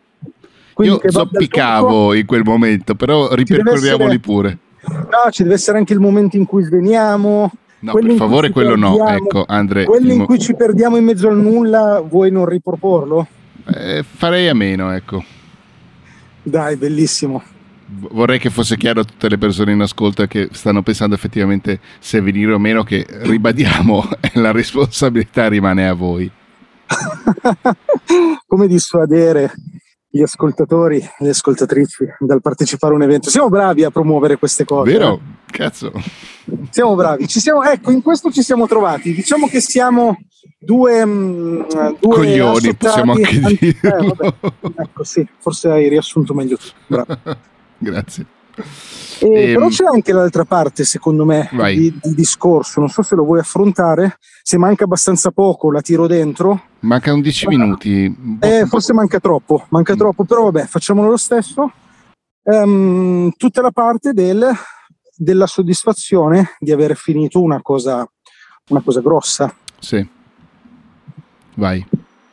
Quindi 0.73 0.99
io 1.03 1.11
zoppicavo 1.11 1.87
turco, 1.87 2.13
in 2.13 2.25
quel 2.25 2.43
momento, 2.43 2.95
però 2.95 3.31
ripercorriamoli 3.33 4.03
essere, 4.05 4.19
pure. 4.19 4.57
No, 4.87 5.29
ci 5.29 5.43
deve 5.43 5.55
essere 5.55 5.77
anche 5.77 5.93
il 5.93 5.99
momento 5.99 6.35
in 6.35 6.45
cui 6.45 6.63
sveniamo, 6.63 7.51
No, 7.83 7.91
per 7.91 8.11
favore, 8.13 8.49
quello 8.49 8.77
no. 8.77 9.05
Ecco, 9.05 9.43
Andre, 9.45 9.83
quello 9.83 10.13
in 10.13 10.23
cui 10.23 10.39
ci 10.39 10.55
perdiamo 10.55 10.95
in 10.95 11.03
mezzo 11.03 11.27
al 11.27 11.37
nulla, 11.37 11.99
vuoi 11.99 12.31
non 12.31 12.45
riproporlo? 12.45 13.27
Eh, 13.65 14.05
farei 14.07 14.47
a 14.47 14.53
meno, 14.53 14.89
ecco. 14.91 15.21
Dai, 16.41 16.77
bellissimo. 16.77 17.43
Vorrei 17.85 18.39
che 18.39 18.49
fosse 18.49 18.77
chiaro 18.77 19.01
a 19.01 19.03
tutte 19.03 19.27
le 19.27 19.37
persone 19.37 19.73
in 19.73 19.81
ascolto 19.81 20.25
che 20.27 20.47
stanno 20.53 20.81
pensando 20.81 21.13
effettivamente 21.13 21.81
se 21.99 22.21
venire 22.21 22.53
o 22.53 22.57
meno, 22.57 22.83
che 22.83 23.05
ribadiamo, 23.09 24.07
la 24.35 24.51
responsabilità 24.53 25.49
rimane 25.49 25.85
a 25.85 25.93
voi. 25.93 26.31
Come 28.47 28.67
dissuadere 28.67 29.51
gli 30.09 30.21
ascoltatori 30.21 30.99
e 30.99 31.11
le 31.19 31.29
ascoltatrici 31.29 32.05
dal 32.19 32.39
partecipare 32.39 32.93
a 32.93 32.95
un 32.95 33.03
evento. 33.03 33.29
Siamo 33.29 33.49
bravi 33.49 33.83
a 33.83 33.91
promuovere 33.91 34.37
queste 34.37 34.63
cose. 34.63 34.89
Vero? 34.89 35.15
Eh? 35.15 35.42
Cazzo. 35.53 35.91
Siamo 36.71 36.95
bravi. 36.95 37.27
Ci 37.27 37.39
siamo, 37.39 37.61
ecco, 37.63 37.91
in 37.91 38.01
questo 38.01 38.31
ci 38.31 38.41
siamo 38.41 38.65
trovati. 38.65 39.13
Diciamo 39.13 39.47
che 39.47 39.61
siamo 39.61 40.17
due, 40.57 41.05
mm, 41.05 41.61
due 41.99 42.15
coglioni, 42.15 42.75
possiamo 42.75 43.13
anche 43.13 43.39
dire. 43.39 43.77
Eh, 43.81 44.33
ecco, 44.77 45.03
sì, 45.03 45.27
forse 45.37 45.69
hai 45.69 45.89
riassunto 45.89 46.33
meglio 46.33 46.57
tu. 46.57 46.65
Bravo. 46.87 47.17
Grazie. 47.77 48.25
E, 49.19 49.27
e, 49.27 49.49
ehm, 49.49 49.53
però 49.53 49.67
c'è 49.67 49.85
anche 49.85 50.11
l'altra 50.11 50.43
parte, 50.43 50.83
secondo 50.85 51.23
me, 51.23 51.47
di, 51.51 51.99
di, 52.01 52.15
discorso. 52.15 52.79
Non 52.79 52.89
so 52.89 53.03
se 53.03 53.13
lo 53.13 53.23
vuoi 53.23 53.39
affrontare. 53.39 54.17
Se 54.41 54.57
manca 54.57 54.85
abbastanza 54.85 55.29
poco, 55.29 55.71
la 55.71 55.81
tiro 55.81 56.07
dentro. 56.07 56.63
Manca 56.79 57.13
11 57.13 57.47
minuti. 57.47 58.37
Eh, 58.39 58.65
forse 58.65 58.91
manca 58.91 59.19
troppo, 59.19 59.67
manca 59.69 59.93
mm. 59.93 59.97
troppo, 59.97 60.23
però 60.23 60.45
vabbè, 60.45 60.65
facciamolo 60.65 61.11
lo 61.11 61.17
stesso. 61.17 61.71
um, 62.45 63.31
tutta 63.37 63.61
la 63.61 63.71
parte 63.71 64.13
del, 64.13 64.51
della 65.23 65.47
soddisfazione 65.47 66.55
di 66.59 66.71
aver 66.71 66.95
finito 66.95 67.41
una 67.41 67.61
cosa, 67.61 68.07
una 68.69 68.81
cosa 68.81 69.01
grossa. 69.01 69.55
Sì. 69.79 70.07
Vai, 71.55 71.85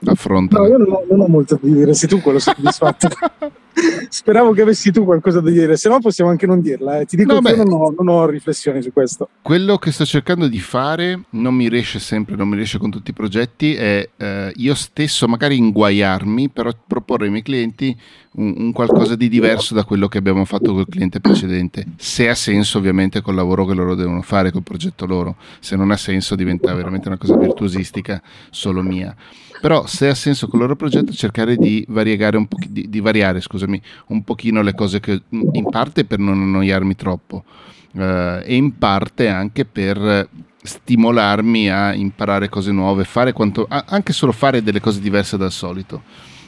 affronta. 0.05 0.59
No, 0.59 0.67
io 0.67 0.79
non 0.79 0.91
ho, 0.91 1.05
non 1.09 1.21
ho 1.21 1.27
molto 1.29 1.59
da 1.61 1.69
dire, 1.69 1.95
sei 1.95 2.09
tu 2.09 2.21
quello 2.21 2.39
soddisfatto. 2.39 3.09
Speravo 4.09 4.53
che 4.53 4.63
avessi 4.63 4.91
tu 4.91 5.05
qualcosa 5.05 5.41
da 5.41 5.49
dire, 5.49 5.77
se 5.77 5.89
no 5.89 6.01
possiamo 6.01 6.31
anche 6.31 6.47
non 6.47 6.61
dirla. 6.61 7.01
Eh. 7.01 7.07
Ti 7.07 7.17
dico 7.17 7.35
no, 7.35 7.41
che 7.41 7.57
non 7.57 7.73
ho, 7.73 7.95
non 7.97 8.09
ho, 8.09 8.27
riflessioni 8.27 8.83
su 8.83 8.93
questo. 8.93 9.29
Quello 9.41 9.79
che 9.79 9.93
sto 9.93 10.05
cercando 10.05 10.49
di 10.49 10.59
fare 10.59 11.23
non 11.31 11.55
mi 11.55 11.69
riesce 11.69 11.99
sempre, 11.99 12.37
non 12.37 12.49
mi 12.49 12.57
riesce 12.57 12.79
con 12.79 12.91
tutti 12.91 13.11
i 13.11 13.15
progetti, 13.15 13.75
è 13.75 14.09
eh, 14.17 14.53
io 14.57 14.75
stesso 14.75 15.29
magari 15.29 15.57
inguaiarmi, 15.57 16.51
però 16.51 16.71
proporre 16.87 17.27
ai 17.27 17.31
miei 17.31 17.43
clienti 17.43 17.97
un, 18.33 18.55
un, 18.59 18.73
qualcosa 18.73 19.15
di 19.15 19.29
diverso 19.29 19.75
da 19.75 19.85
quello 19.85 20.09
che 20.09 20.19
abbiamo 20.19 20.45
fatto 20.45 20.73
col 20.75 20.89
cliente 20.89 21.21
precedente. 21.21 21.87
Se 21.97 22.29
ha 22.29 22.35
senso 22.35 22.79
ovviamente 22.79 23.21
col 23.23 23.37
lavoro 23.37 23.65
che 23.65 23.75
loro 23.75 23.95
devono 23.95 24.23
fare, 24.23 24.51
col 24.51 24.63
progetto 24.63 25.07
loro. 25.07 25.37
Se 25.61 25.77
non 25.77 25.91
ha 25.91 25.97
senso 25.97 26.35
diventa 26.35 26.75
veramente 26.75 27.09
una 27.09 27.19
cosa 27.19 27.37
virtuosistica 27.37 28.21
solo 28.51 28.83
mia 28.83 29.15
però 29.61 29.87
se 29.87 30.09
ha 30.09 30.15
senso 30.15 30.47
con 30.47 30.59
il 30.59 30.67
loro 30.67 30.77
progetto 30.77 31.13
cercare 31.13 31.57
di 31.57 31.85
variegare 31.89 32.37
un 32.37 32.47
po' 32.47 32.57
di, 32.67 32.89
di, 32.89 33.01
variare 33.01 33.41
scusami 33.41 33.81
un 34.09 34.25
pochino 34.25 34.63
le 34.63 34.75
cose 34.75 35.01
che 35.01 35.23
in 35.31 35.69
parte 35.71 36.05
per 36.05 36.19
non 36.19 36.41
annoiarmi 36.41 36.97
troppo 36.97 37.45
eh, 37.93 38.43
e 38.45 38.55
in 38.55 38.79
parte 38.79 39.29
anche 39.29 39.65
per 39.65 40.29
stimolarmi 40.63 41.71
a 41.71 41.95
imparare 41.95 42.49
cose 42.49 42.71
nuove 42.73 43.05
fare 43.05 43.33
quanto, 43.33 43.67
anche 43.69 44.13
solo 44.13 44.33
fare 44.33 44.63
delle 44.63 44.81
cose 44.81 45.01
diverse 45.01 45.37
dal 45.37 45.53
solito. 45.53 46.03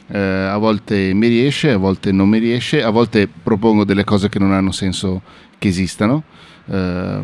Eh, 0.07 0.19
a 0.19 0.57
volte 0.57 1.13
mi 1.13 1.27
riesce 1.27 1.71
a 1.71 1.77
volte 1.77 2.11
non 2.11 2.27
mi 2.27 2.37
riesce 2.37 2.83
a 2.83 2.89
volte 2.89 3.27
propongo 3.27 3.85
delle 3.85 4.03
cose 4.03 4.27
che 4.27 4.37
non 4.37 4.51
hanno 4.51 4.71
senso 4.71 5.21
che 5.57 5.69
esistano. 5.69 6.23
Eh, 6.65 7.21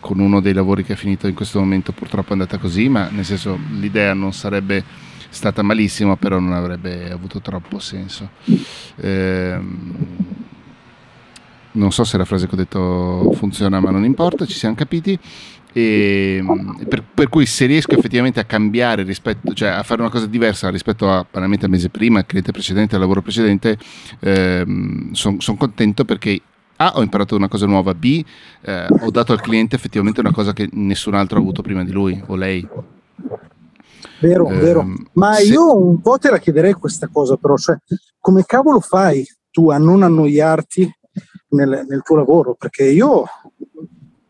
con 0.00 0.18
uno 0.18 0.40
dei 0.40 0.54
lavori 0.54 0.82
che 0.82 0.94
è 0.94 0.96
finito 0.96 1.28
in 1.28 1.34
questo 1.34 1.60
momento 1.60 1.92
purtroppo 1.92 2.30
è 2.30 2.32
andata 2.32 2.58
così, 2.58 2.88
ma 2.88 3.08
nel 3.10 3.24
senso 3.24 3.58
l'idea 3.78 4.14
non 4.14 4.32
sarebbe 4.32 4.82
stata 5.28 5.62
malissima, 5.62 6.16
però 6.16 6.38
non 6.38 6.52
avrebbe 6.52 7.10
avuto 7.10 7.40
troppo 7.40 7.78
senso. 7.78 8.30
Eh, 8.96 9.58
non 11.72 11.92
so 11.92 12.02
se 12.02 12.16
la 12.16 12.24
frase 12.24 12.48
che 12.48 12.54
ho 12.54 12.58
detto 12.58 13.32
funziona, 13.34 13.78
ma 13.78 13.90
non 13.90 14.04
importa, 14.04 14.44
ci 14.46 14.54
siamo 14.54 14.74
capiti. 14.74 15.18
E, 15.72 16.42
per, 16.88 17.04
per, 17.14 17.28
cui 17.28 17.46
se 17.46 17.66
riesco 17.66 17.94
effettivamente 17.96 18.40
a 18.40 18.44
cambiare 18.44 19.04
rispetto, 19.04 19.52
cioè 19.54 19.68
a 19.68 19.84
fare 19.84 20.00
una 20.00 20.10
cosa 20.10 20.26
diversa 20.26 20.68
rispetto 20.68 21.08
a 21.08 21.24
banalmente 21.30 21.66
al 21.66 21.70
mese 21.70 21.90
prima, 21.90 22.18
al 22.18 22.26
cliente 22.26 22.50
precedente, 22.50 22.96
al 22.96 23.00
lavoro 23.00 23.22
precedente, 23.22 23.78
ehm, 24.18 25.12
sono 25.12 25.36
son 25.38 25.56
contento 25.56 26.04
perché 26.04 26.40
a, 26.82 26.92
ho 26.96 27.02
imparato 27.02 27.36
una 27.36 27.48
cosa 27.48 27.66
nuova, 27.66 27.94
B, 27.94 28.24
eh, 28.62 28.86
ho 28.88 29.10
dato 29.10 29.32
al 29.32 29.40
cliente 29.42 29.76
effettivamente 29.76 30.20
una 30.20 30.32
cosa 30.32 30.54
che 30.54 30.66
nessun 30.72 31.14
altro 31.14 31.36
ha 31.36 31.40
avuto 31.40 31.60
prima 31.60 31.84
di 31.84 31.92
lui 31.92 32.22
o 32.26 32.36
lei. 32.36 32.66
Vero, 34.20 34.48
eh, 34.48 34.56
vero. 34.56 34.86
Ma 35.12 35.34
se... 35.34 35.44
io 35.44 35.76
un 35.78 36.00
po' 36.00 36.16
te 36.16 36.30
la 36.30 36.38
chiederei 36.38 36.72
questa 36.72 37.08
cosa, 37.08 37.36
però, 37.36 37.56
cioè, 37.56 37.76
come 38.18 38.44
cavolo 38.46 38.80
fai 38.80 39.26
tu 39.50 39.68
a 39.68 39.76
non 39.76 40.02
annoiarti 40.02 40.90
nel, 41.48 41.84
nel 41.86 42.00
tuo 42.02 42.16
lavoro? 42.16 42.54
Perché 42.54 42.84
io 42.84 43.24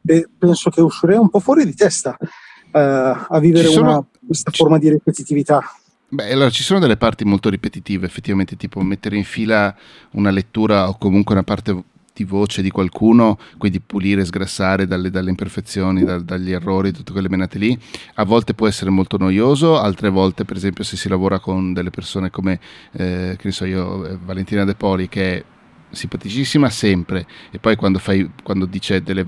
eh, 0.05 0.29
penso 0.37 0.71
che 0.71 0.81
uscirei 0.81 1.19
un 1.19 1.31
po' 1.31 1.39
fuori 1.39 1.65
di 1.65 1.75
testa 1.75 2.17
uh, 2.19 2.27
a 2.73 3.39
vivere 3.41 3.69
sono... 3.69 3.91
una, 3.91 4.05
questa 4.27 4.51
forma 4.51 4.79
di 4.79 4.89
ripetitività. 4.89 5.63
Beh, 6.09 6.33
allora 6.33 6.51
ci 6.51 6.65
sono 6.65 6.81
delle 6.81 6.97
parti 6.97 7.25
molto 7.25 7.49
ripetitive, 7.49 8.07
effettivamente, 8.07 8.57
tipo 8.57 8.81
mettere 8.81 9.17
in 9.17 9.23
fila 9.23 9.73
una 10.13 10.31
lettura 10.31 10.89
o 10.89 10.99
comunque 10.99 11.35
una 11.35 11.45
parte 11.45 11.85
di 12.21 12.25
voce 12.25 12.61
di 12.61 12.71
qualcuno, 12.71 13.39
quindi 13.57 13.81
pulire, 13.81 14.25
sgrassare 14.27 14.87
dalle, 14.87 15.11
dalle 15.11 15.31
imperfezioni, 15.31 16.05
da, 16.05 16.19
dagli 16.19 16.53
errori, 16.53 16.93
tutte 16.93 17.13
quelle 17.13 17.31
menate 17.31 17.59
lì, 17.59 17.79
a 18.15 18.25
volte 18.25 18.53
può 18.53 18.67
essere 18.67 18.91
molto 18.91 19.17
noioso, 19.17 19.79
altre 19.79 20.11
volte 20.11 20.45
per 20.45 20.57
esempio 20.57 20.85
se 20.85 20.97
si 20.97 21.09
lavora 21.09 21.39
con 21.39 21.73
delle 21.73 21.91
persone 21.91 22.31
come, 22.31 22.61
eh, 22.93 23.37
che 23.39 23.43
ne 23.43 23.53
so 23.53 23.65
io, 23.65 24.07
eh, 24.07 24.19
Valentina 24.23 24.65
De 24.65 24.75
Poli 24.75 25.09
che 25.09 25.37
è 25.37 25.45
simpaticissima 25.93 26.69
sempre 26.69 27.27
e 27.51 27.59
poi 27.59 27.75
quando, 27.75 27.99
fai, 27.99 28.31
quando 28.43 28.67
dice 28.67 29.03
delle 29.03 29.27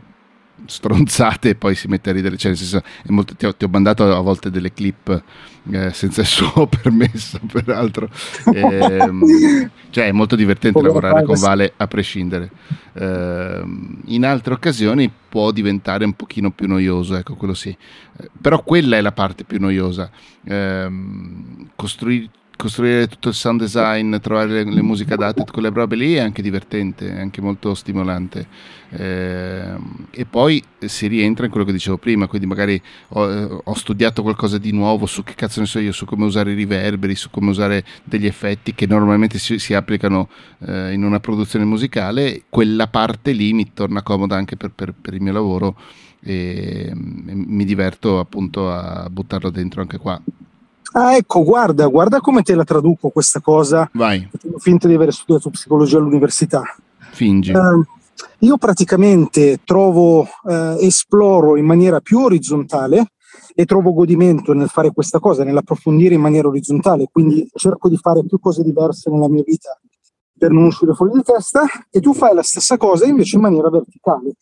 stronzate 0.66 1.51
e 1.51 1.55
poi 1.55 1.75
si 1.75 1.88
mette 1.88 2.11
a 2.11 2.12
ridere. 2.12 2.37
Cioè, 2.37 2.55
senso, 2.55 2.83
molto, 3.09 3.35
ti, 3.35 3.46
ho, 3.46 3.55
ti, 3.55 3.64
ho, 3.64 3.68
mandato 3.68 4.05
a 4.14 4.20
volte 4.20 4.51
delle 4.51 4.72
clip 4.72 5.22
eh, 5.70 5.92
senza 5.92 6.20
il 6.22 6.27
suo 6.27 6.66
permesso, 6.83 7.40
peraltro. 7.51 8.09
Eh, 8.53 9.68
cioè, 9.90 10.07
è 10.07 10.12
molto 10.12 10.37
divertente 10.37 10.81
lavorare 10.81 11.25
con 11.25 11.38
Vale 11.38 11.72
a 11.77 11.87
prescindere. 11.87 12.51
Eh, 12.94 13.62
in 14.07 14.25
altre 14.25 14.55
occasioni 14.55 15.11
può 15.29 15.51
diventare 15.51 16.05
un 16.05 16.14
pochino 16.14 16.51
più 16.51 16.66
noioso, 16.66 17.16
ecco, 17.16 17.35
quello 17.35 17.55
sì. 17.55 17.70
Eh, 17.70 18.31
però 18.40 18.62
quella 18.62 18.96
è 18.96 19.01
la 19.01 19.12
parte 19.12 19.44
più 19.44 19.59
noiosa. 19.59 20.11
Ehm, 20.44 21.68
costruire 21.75 22.29
costruire 22.62 23.09
tutto 23.09 23.31
il 23.31 23.35
sound 23.35 23.59
design, 23.59 24.16
trovare 24.18 24.62
le, 24.62 24.64
le 24.64 24.83
musiche 24.83 25.14
adatte, 25.14 25.42
quelle 25.51 25.68
robe 25.70 25.96
lì 25.96 26.14
è 26.14 26.20
anche 26.20 26.42
divertente, 26.42 27.12
è 27.12 27.20
anche 27.20 27.40
molto 27.40 27.75
stimolante. 27.75 28.46
Eh, 28.90 29.75
e 30.12 30.25
poi 30.27 30.62
si 30.79 31.09
rientra 31.09 31.44
in 31.44 31.51
quello 31.51 31.66
che 31.66 31.72
dicevo 31.72 31.98
prima, 31.98 32.29
quindi 32.29 32.46
magari 32.46 32.81
ho, 33.09 33.29
eh, 33.29 33.61
ho, 33.64 33.75
studiato 33.75 34.22
qualcosa 34.22 34.59
di 34.59 34.70
nuovo 34.70 35.07
su 35.07 35.25
che 35.25 35.35
cazzo 35.35 35.59
ne 35.59 35.66
so 35.66 35.81
io, 35.81 35.90
su 35.90 36.05
come 36.05 36.25
usare 36.25 36.53
i 36.53 36.55
riverberi, 36.55 37.16
su 37.16 37.31
come 37.31 37.51
usare 37.51 37.85
degli 38.05 38.27
effetti 38.27 38.77
che 38.77 38.87
normalmente 38.87 39.38
si, 39.38 39.59
si 39.59 39.75
applicano 39.75 40.29
eh, 40.61 40.92
in 40.92 41.03
una 41.03 41.18
produzione 41.18 41.64
musicale, 41.64 42.44
quella 42.48 42.87
parte 42.87 43.33
lì 43.33 43.53
mi 43.53 43.72
torna 43.72 44.03
comoda 44.03 44.37
anche 44.37 44.57
per, 44.57 44.70
per, 44.70 44.94
per 44.94 45.14
il 45.14 45.20
mio 45.20 45.33
lavoro 45.33 45.77
e, 46.22 46.90
e 46.90 46.92
mi 46.94 47.64
diverto 47.64 48.20
appunto 48.20 48.70
a 48.70 49.09
buttarlo 49.11 49.51
dentro 49.51 49.81
anche 49.81 49.98
qua. 49.98 50.20
Ah, 50.92 51.16
ecco, 51.16 51.42
guarda, 51.42 51.87
guarda 51.87 52.20
come 52.20 52.42
te 52.42 52.55
la 52.55 52.64
traduco 52.64 53.09
questa 53.09 53.40
cosa. 53.40 53.88
Vai. 53.94 54.28
Ho 54.52 54.59
finto 54.59 54.88
di 54.88 54.94
aver 54.94 55.12
studiato 55.12 55.50
psicologia 55.50 55.98
all'università. 55.98 56.62
Fingi. 57.12 57.52
Uh, 57.52 57.83
io 58.40 58.57
praticamente 58.59 59.61
trovo, 59.64 60.20
uh, 60.20 60.76
esploro 60.78 61.57
in 61.57 61.64
maniera 61.64 62.00
più 62.00 62.18
orizzontale 62.20 63.12
e 63.55 63.64
trovo 63.64 63.92
godimento 63.92 64.52
nel 64.52 64.68
fare 64.68 64.92
questa 64.92 65.18
cosa, 65.18 65.44
nell'approfondire 65.44 66.14
in 66.14 66.20
maniera 66.20 66.48
orizzontale, 66.48 67.09
quindi 67.11 67.48
cerco 67.55 67.88
di 67.88 67.96
fare 67.96 68.24
più 68.24 68.38
cose 68.38 68.62
diverse 68.62 69.11
nella 69.11 69.28
mia 69.28 69.42
vita 69.44 69.78
per 70.38 70.50
non 70.50 70.64
uscire 70.64 70.92
fuori 70.94 71.12
di 71.12 71.22
testa 71.22 71.64
e 71.90 72.00
tu 72.00 72.14
fai 72.14 72.35
la 72.35 72.42
stessa 72.42 72.76
cosa 72.76 73.07
invece 73.07 73.37
in 73.37 73.42
maniera 73.42 73.70
verticale. 73.70 74.35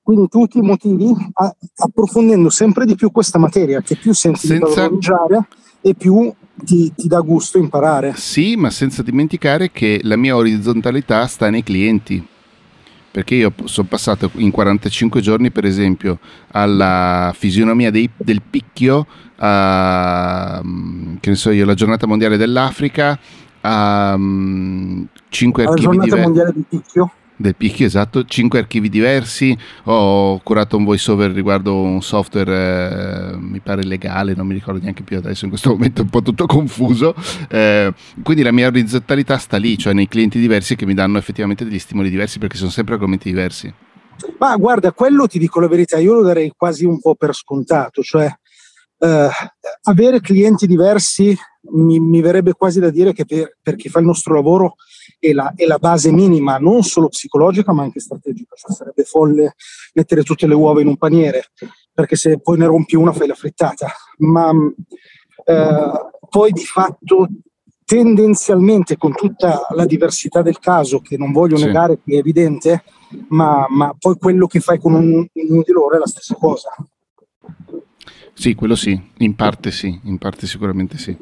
Quindi 0.00 0.28
tu 0.28 0.46
ti 0.46 0.60
motivi 0.60 1.12
a, 1.32 1.54
approfondendo 1.76 2.48
sempre 2.48 2.84
di 2.84 2.94
più 2.94 3.10
questa 3.10 3.38
materia 3.38 3.80
che 3.80 3.96
più 3.96 4.12
senti 4.12 4.46
Senza... 4.46 4.66
di 4.66 4.74
valorizzare 4.74 5.48
e 5.80 5.94
più 5.94 6.32
ti, 6.64 6.92
ti, 6.94 7.08
dà 7.08 7.20
gusto 7.20 7.58
imparare. 7.58 8.14
Sì, 8.16 8.56
ma 8.56 8.70
senza 8.70 9.02
dimenticare 9.02 9.70
che 9.70 10.00
la 10.02 10.16
mia 10.16 10.36
orizzontalità 10.36 11.26
sta 11.26 11.50
nei 11.50 11.62
clienti. 11.62 12.26
Perché 13.10 13.34
io 13.36 13.52
sono 13.64 13.88
passato 13.88 14.30
in 14.34 14.50
45 14.50 15.20
giorni, 15.20 15.50
per 15.50 15.64
esempio, 15.64 16.18
alla 16.52 17.32
fisionomia 17.34 17.90
dei, 17.90 18.08
del 18.16 18.42
picchio, 18.42 19.06
a, 19.36 20.60
che 21.18 21.30
ne 21.30 21.36
so 21.36 21.50
io, 21.50 21.64
la 21.64 21.74
giornata 21.74 22.06
mondiale 22.06 22.36
dell'Africa, 22.36 23.18
a 23.62 24.14
um, 24.14 25.06
5 25.28 25.64
archivi 25.64 25.96
La 25.96 26.04
giornata 26.04 26.22
mondiale 26.22 26.52
del 26.52 26.64
picchio? 26.68 27.12
Del 27.38 27.54
picchio, 27.54 27.86
esatto, 27.86 28.24
cinque 28.24 28.58
archivi 28.58 28.88
diversi, 28.88 29.56
ho 29.84 30.40
curato 30.40 30.76
un 30.76 30.84
voiceover 30.84 31.30
riguardo 31.30 31.80
un 31.80 32.02
software, 32.02 33.32
eh, 33.32 33.36
mi 33.36 33.60
pare 33.60 33.84
legale, 33.84 34.34
non 34.34 34.46
mi 34.46 34.54
ricordo 34.54 34.80
neanche 34.80 35.04
più 35.04 35.16
adesso, 35.16 35.44
in 35.44 35.50
questo 35.50 35.70
momento 35.70 36.00
è 36.00 36.04
un 36.04 36.10
po' 36.10 36.20
tutto 36.20 36.46
confuso, 36.46 37.14
eh, 37.48 37.92
quindi 38.22 38.42
la 38.42 38.52
mia 38.52 38.66
orizzontalità 38.66 39.38
sta 39.38 39.56
lì, 39.56 39.78
cioè 39.78 39.92
nei 39.92 40.08
clienti 40.08 40.40
diversi 40.40 40.74
che 40.74 40.84
mi 40.84 40.94
danno 40.94 41.16
effettivamente 41.16 41.64
degli 41.64 41.78
stimoli 41.78 42.10
diversi 42.10 42.38
perché 42.38 42.56
sono 42.56 42.70
sempre 42.70 42.94
argomenti 42.94 43.28
diversi. 43.28 43.72
Ma 44.38 44.56
guarda, 44.56 44.90
quello 44.90 45.28
ti 45.28 45.38
dico 45.38 45.60
la 45.60 45.68
verità, 45.68 45.98
io 45.98 46.14
lo 46.14 46.22
darei 46.22 46.52
quasi 46.56 46.84
un 46.84 46.98
po' 46.98 47.14
per 47.14 47.32
scontato, 47.34 48.02
cioè 48.02 48.28
eh, 48.98 49.28
avere 49.82 50.20
clienti 50.20 50.66
diversi 50.66 51.36
mi, 51.70 52.00
mi, 52.00 52.20
verrebbe 52.20 52.52
quasi 52.54 52.80
da 52.80 52.90
dire 52.90 53.12
che 53.12 53.24
per, 53.24 53.56
per 53.62 53.76
chi 53.76 53.88
fa 53.88 54.00
il 54.00 54.06
nostro 54.06 54.34
lavoro 54.34 54.74
è 55.18 55.32
la, 55.32 55.52
è 55.56 55.64
la, 55.64 55.78
base 55.78 56.12
minima, 56.12 56.58
non 56.58 56.82
solo 56.82 57.08
psicologica 57.08 57.72
ma 57.72 57.82
anche 57.82 58.00
strategica, 58.00 58.54
cioè 58.54 58.74
sarebbe 58.74 59.04
folle 59.04 59.54
mettere 59.94 60.22
tutte 60.22 60.46
le 60.46 60.54
uova 60.54 60.80
in 60.80 60.86
un 60.86 60.96
paniere, 60.96 61.46
perché 61.92 62.16
se 62.16 62.38
poi 62.40 62.58
ne 62.58 62.66
rompi 62.66 62.96
una 62.96 63.12
fai 63.12 63.26
la 63.26 63.34
frittata, 63.34 63.88
ma 64.18 64.52
eh, 65.44 65.92
poi 66.28 66.52
di 66.52 66.64
fatto 66.64 67.28
tendenzialmente 67.84 68.96
con 68.96 69.14
tutta 69.14 69.66
la 69.70 69.86
diversità 69.86 70.42
del 70.42 70.58
caso, 70.58 71.00
che 71.00 71.16
non 71.16 71.32
voglio 71.32 71.56
sì. 71.56 71.64
negare 71.64 71.98
che 72.04 72.14
è 72.14 72.18
evidente, 72.18 72.84
ma, 73.28 73.66
ma, 73.68 73.94
poi 73.98 74.16
quello 74.16 74.46
che 74.46 74.60
fai 74.60 74.78
con 74.78 74.94
uno 74.94 75.26
di 75.32 75.72
loro 75.72 75.96
è 75.96 75.98
la 75.98 76.06
stessa 76.06 76.34
cosa. 76.34 76.70
Sì, 78.34 78.54
quello 78.54 78.76
sì, 78.76 79.00
in 79.18 79.34
parte 79.34 79.72
sì, 79.72 79.98
in 80.04 80.18
parte 80.18 80.46
sicuramente 80.46 80.96
sì. 80.96 81.16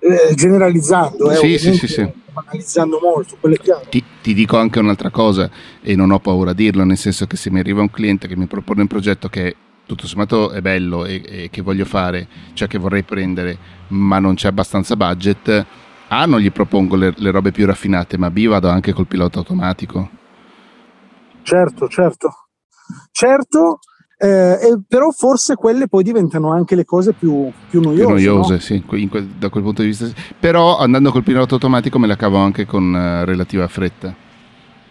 Eh, 0.00 0.34
generalizzando, 0.34 1.30
eh, 1.32 1.36
sì, 1.36 1.58
sì, 1.58 1.74
sì, 1.74 1.86
sì 1.88 2.26
analizzando 2.44 2.98
molto, 3.02 3.36
quello 3.40 3.54
è 3.54 3.58
chiaro. 3.58 3.86
Ti, 3.88 4.02
ti, 4.22 4.34
dico 4.34 4.58
anche 4.58 4.78
un'altra 4.78 5.10
cosa 5.10 5.50
e 5.80 5.96
non 5.96 6.10
ho 6.10 6.18
paura 6.18 6.50
a 6.50 6.54
dirlo, 6.54 6.84
nel 6.84 6.96
senso 6.96 7.26
che 7.26 7.36
se 7.36 7.50
mi 7.50 7.58
arriva 7.58 7.80
un 7.80 7.90
cliente 7.90 8.28
che 8.28 8.36
mi 8.36 8.46
propone 8.46 8.82
un 8.82 8.86
progetto 8.86 9.28
che 9.28 9.56
tutto 9.86 10.06
sommato 10.06 10.50
è 10.50 10.60
bello 10.60 11.04
e, 11.06 11.22
e 11.24 11.48
che 11.50 11.62
voglio 11.62 11.84
fare, 11.84 12.28
cioè 12.52 12.68
che 12.68 12.78
vorrei 12.78 13.02
prendere, 13.02 13.56
ma 13.88 14.18
non 14.18 14.34
c'è 14.34 14.48
abbastanza 14.48 14.96
budget, 14.96 15.66
A 16.08 16.24
non 16.26 16.40
gli 16.40 16.52
propongo 16.52 16.96
le, 16.96 17.12
le 17.16 17.30
robe 17.30 17.52
più 17.52 17.66
raffinate, 17.66 18.18
ma 18.18 18.30
B 18.30 18.46
vado 18.46 18.68
anche 18.68 18.92
col 18.92 19.06
pilota 19.06 19.38
automatico. 19.38 20.10
Certo, 21.42 21.88
certo. 21.88 22.48
Certo, 23.10 23.78
eh, 24.20 24.80
però 24.88 25.10
forse 25.10 25.54
quelle 25.54 25.86
poi 25.86 26.02
diventano 26.02 26.52
anche 26.52 26.74
le 26.74 26.84
cose 26.84 27.12
più, 27.12 27.50
più 27.70 27.80
noiose. 27.80 28.04
Più 28.04 28.08
noiose, 28.08 28.52
no? 28.54 28.58
sì, 28.58 28.82
que- 28.82 29.28
da 29.38 29.48
quel 29.48 29.62
punto 29.62 29.82
di 29.82 29.88
vista. 29.88 30.08
Però 30.38 30.76
andando 30.76 31.12
col 31.12 31.22
pilota 31.22 31.54
automatico 31.54 32.00
me 32.00 32.08
la 32.08 32.16
cavo 32.16 32.38
anche 32.38 32.66
con 32.66 32.92
uh, 32.92 33.24
relativa 33.24 33.68
fretta, 33.68 34.12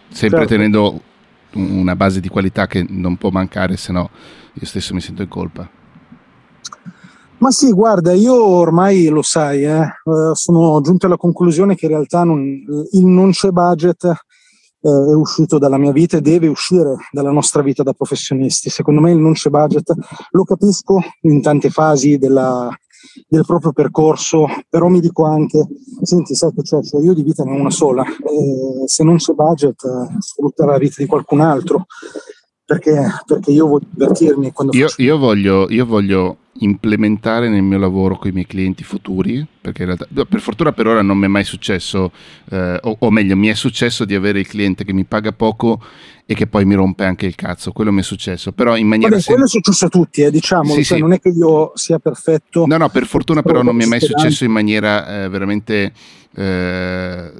sempre 0.08 0.46
certo. 0.46 0.54
tenendo 0.54 1.00
una 1.52 1.94
base 1.94 2.20
di 2.20 2.28
qualità 2.28 2.66
che 2.66 2.86
non 2.88 3.16
può 3.16 3.28
mancare, 3.28 3.76
se 3.76 3.92
no 3.92 4.08
io 4.54 4.66
stesso 4.66 4.94
mi 4.94 5.00
sento 5.02 5.20
in 5.20 5.28
colpa. 5.28 5.68
Ma 7.38 7.50
sì, 7.50 7.70
guarda, 7.70 8.12
io 8.14 8.34
ormai 8.34 9.08
lo 9.08 9.22
sai, 9.22 9.62
eh, 9.62 9.82
eh 9.82 10.30
sono 10.32 10.80
giunto 10.80 11.06
alla 11.06 11.16
conclusione 11.16 11.74
che 11.76 11.84
in 11.84 11.92
realtà 11.92 12.24
non, 12.24 12.40
il 12.92 13.04
non 13.04 13.30
c'è 13.30 13.50
budget 13.50 14.10
eh, 14.80 15.10
è 15.10 15.14
uscito 15.14 15.58
dalla 15.58 15.78
mia 15.78 15.92
vita 15.92 16.16
e 16.16 16.20
deve 16.20 16.46
uscire 16.46 16.96
dalla 17.10 17.30
nostra 17.30 17.62
vita 17.62 17.82
da 17.82 17.92
professionisti. 17.92 18.70
Secondo 18.70 19.00
me 19.00 19.12
il 19.12 19.18
non 19.18 19.32
c'è 19.32 19.50
budget 19.50 19.92
lo 20.30 20.44
capisco 20.44 21.00
in 21.22 21.42
tante 21.42 21.70
fasi 21.70 22.18
della, 22.18 22.68
del 23.26 23.44
proprio 23.44 23.72
percorso, 23.72 24.46
però 24.68 24.88
mi 24.88 25.00
dico 25.00 25.24
anche, 25.24 25.66
senti, 26.02 26.34
sai 26.34 26.52
che 26.52 26.62
c'è, 26.62 26.82
cioè 26.82 27.02
io 27.02 27.14
di 27.14 27.22
vita 27.22 27.44
ne 27.44 27.52
ho 27.52 27.60
una 27.60 27.70
sola, 27.70 28.04
e 28.04 28.86
se 28.86 29.04
non 29.04 29.16
c'è 29.16 29.32
budget 29.32 29.82
eh, 29.84 30.16
sfrutta 30.18 30.64
la 30.64 30.78
vita 30.78 30.96
di 30.98 31.06
qualcun 31.06 31.40
altro, 31.40 31.86
perché, 32.68 33.02
perché 33.24 33.50
io 33.50 33.66
voglio 33.66 33.86
divertirmi. 33.88 34.52
Quando 34.52 34.76
io, 34.76 34.88
faccio... 34.88 35.00
io, 35.00 35.16
voglio, 35.16 35.70
io 35.70 35.86
voglio 35.86 36.36
implementare 36.58 37.48
nel 37.48 37.62
mio 37.62 37.78
lavoro 37.78 38.18
con 38.18 38.28
i 38.28 38.32
miei 38.34 38.46
clienti 38.46 38.84
futuri, 38.84 39.46
perché 39.58 39.84
in 39.84 39.86
realtà, 39.86 40.06
per 40.26 40.40
fortuna 40.42 40.72
per 40.72 40.86
ora 40.86 41.00
non 41.00 41.16
mi 41.16 41.24
è 41.24 41.28
mai 41.28 41.44
successo, 41.44 42.12
eh, 42.50 42.78
o, 42.82 42.96
o, 42.98 43.10
meglio, 43.10 43.36
mi 43.36 43.46
è 43.46 43.54
successo 43.54 44.04
di 44.04 44.14
avere 44.14 44.40
il 44.40 44.46
cliente 44.46 44.84
che 44.84 44.92
mi 44.92 45.04
paga 45.04 45.32
poco 45.32 45.82
e 46.26 46.34
che 46.34 46.46
poi 46.46 46.66
mi 46.66 46.74
rompe 46.74 47.06
anche 47.06 47.24
il 47.24 47.36
cazzo, 47.36 47.72
quello 47.72 47.90
mi 47.90 48.00
è 48.00 48.04
successo, 48.04 48.52
però 48.52 48.76
in 48.76 48.86
maniera... 48.86 49.12
Vabbè, 49.12 49.22
sem- 49.22 49.32
quello 49.32 49.48
è 49.48 49.50
successo 49.50 49.86
a 49.86 49.88
tutti, 49.88 50.20
eh, 50.20 50.30
diciamo, 50.30 50.74
sì, 50.74 50.84
cioè, 50.84 50.98
sì. 50.98 51.02
non 51.02 51.12
è 51.12 51.20
che 51.20 51.30
io 51.30 51.72
sia 51.74 51.98
perfetto. 51.98 52.66
No, 52.66 52.76
no, 52.76 52.90
per 52.90 53.06
fortuna 53.06 53.40
però 53.40 53.62
non 53.62 53.74
mi 53.74 53.84
è 53.84 53.86
mai 53.86 54.00
successo 54.00 54.44
in 54.44 54.52
maniera 54.52 55.24
eh, 55.24 55.28
veramente... 55.30 55.90
Eh, 56.34 57.32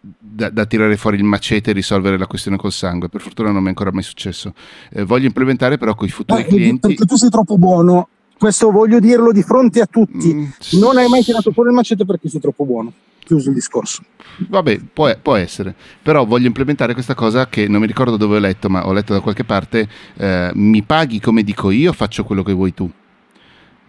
da, 0.00 0.50
da, 0.50 0.66
tirare 0.66 0.96
fuori 0.96 1.16
il 1.16 1.24
macete 1.24 1.70
e 1.70 1.74
risolvere 1.74 2.18
la 2.18 2.26
questione 2.26 2.56
col 2.56 2.72
sangue. 2.72 3.08
Per 3.08 3.20
fortuna 3.20 3.50
non 3.50 3.60
mi 3.60 3.66
è 3.66 3.68
ancora 3.70 3.92
mai 3.92 4.02
successo. 4.02 4.54
Eh, 4.90 5.04
voglio 5.04 5.26
implementare 5.26 5.78
però 5.78 5.94
con 5.94 6.06
i 6.06 6.10
futuri 6.10 6.42
eh, 6.42 6.46
clienti. 6.46 6.88
Perché 6.88 7.04
tu 7.04 7.16
sei 7.16 7.30
troppo 7.30 7.58
buono 7.58 8.08
questo 8.40 8.70
voglio 8.70 9.00
dirlo 9.00 9.32
di 9.32 9.42
fronte 9.42 9.82
a 9.82 9.86
tutti. 9.86 10.32
Mm. 10.32 10.46
Non 10.80 10.96
hai 10.96 11.08
mai 11.08 11.22
tirato 11.22 11.52
fuori 11.52 11.68
il 11.68 11.74
macete 11.74 12.06
perché 12.06 12.30
sei 12.30 12.40
troppo 12.40 12.64
buono. 12.64 12.90
Chiuso 13.18 13.50
il 13.50 13.54
discorso. 13.54 14.02
Vabbè, 14.48 14.80
può, 14.94 15.14
può, 15.20 15.34
essere. 15.34 15.74
Però 16.02 16.24
voglio 16.24 16.46
implementare 16.46 16.94
questa 16.94 17.14
cosa 17.14 17.48
che 17.48 17.68
non 17.68 17.82
mi 17.82 17.86
ricordo 17.86 18.16
dove 18.16 18.36
ho 18.36 18.38
letto, 18.38 18.70
ma 18.70 18.86
ho 18.86 18.94
letto 18.94 19.12
da 19.12 19.20
qualche 19.20 19.44
parte. 19.44 19.86
Eh, 20.16 20.52
mi 20.54 20.82
paghi 20.82 21.20
come 21.20 21.42
dico 21.42 21.70
io, 21.70 21.92
faccio 21.92 22.24
quello 22.24 22.42
che 22.42 22.54
vuoi 22.54 22.72
tu. 22.72 22.90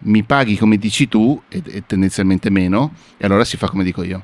Mi 0.00 0.22
paghi 0.22 0.58
come 0.58 0.76
dici 0.76 1.08
tu, 1.08 1.40
e, 1.48 1.62
e 1.64 1.84
tendenzialmente 1.86 2.50
meno, 2.50 2.92
e 3.16 3.24
allora 3.24 3.46
si 3.46 3.56
fa 3.56 3.70
come 3.70 3.84
dico 3.84 4.02
io. 4.02 4.22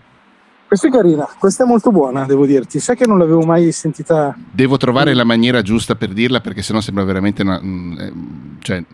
Questa 0.68 0.88
è 0.88 0.90
carina, 0.90 1.26
questa 1.38 1.64
è 1.64 1.66
molto 1.66 1.90
buona, 1.90 2.26
devo 2.26 2.44
dirti. 2.44 2.78
Sai 2.78 2.94
che 2.94 3.06
non 3.06 3.16
l'avevo 3.16 3.40
mai 3.40 3.72
sentita. 3.72 4.36
Devo 4.52 4.76
trovare 4.76 5.14
la 5.14 5.24
maniera 5.24 5.62
giusta 5.62 5.94
per 5.94 6.12
dirla 6.12 6.42
perché 6.42 6.60
sennò 6.60 6.82
sembra 6.82 7.04
veramente 7.04 7.40
una. 7.40 7.58
Mm, 7.58 7.98
eh, 7.98 8.12
cioè, 8.58 8.84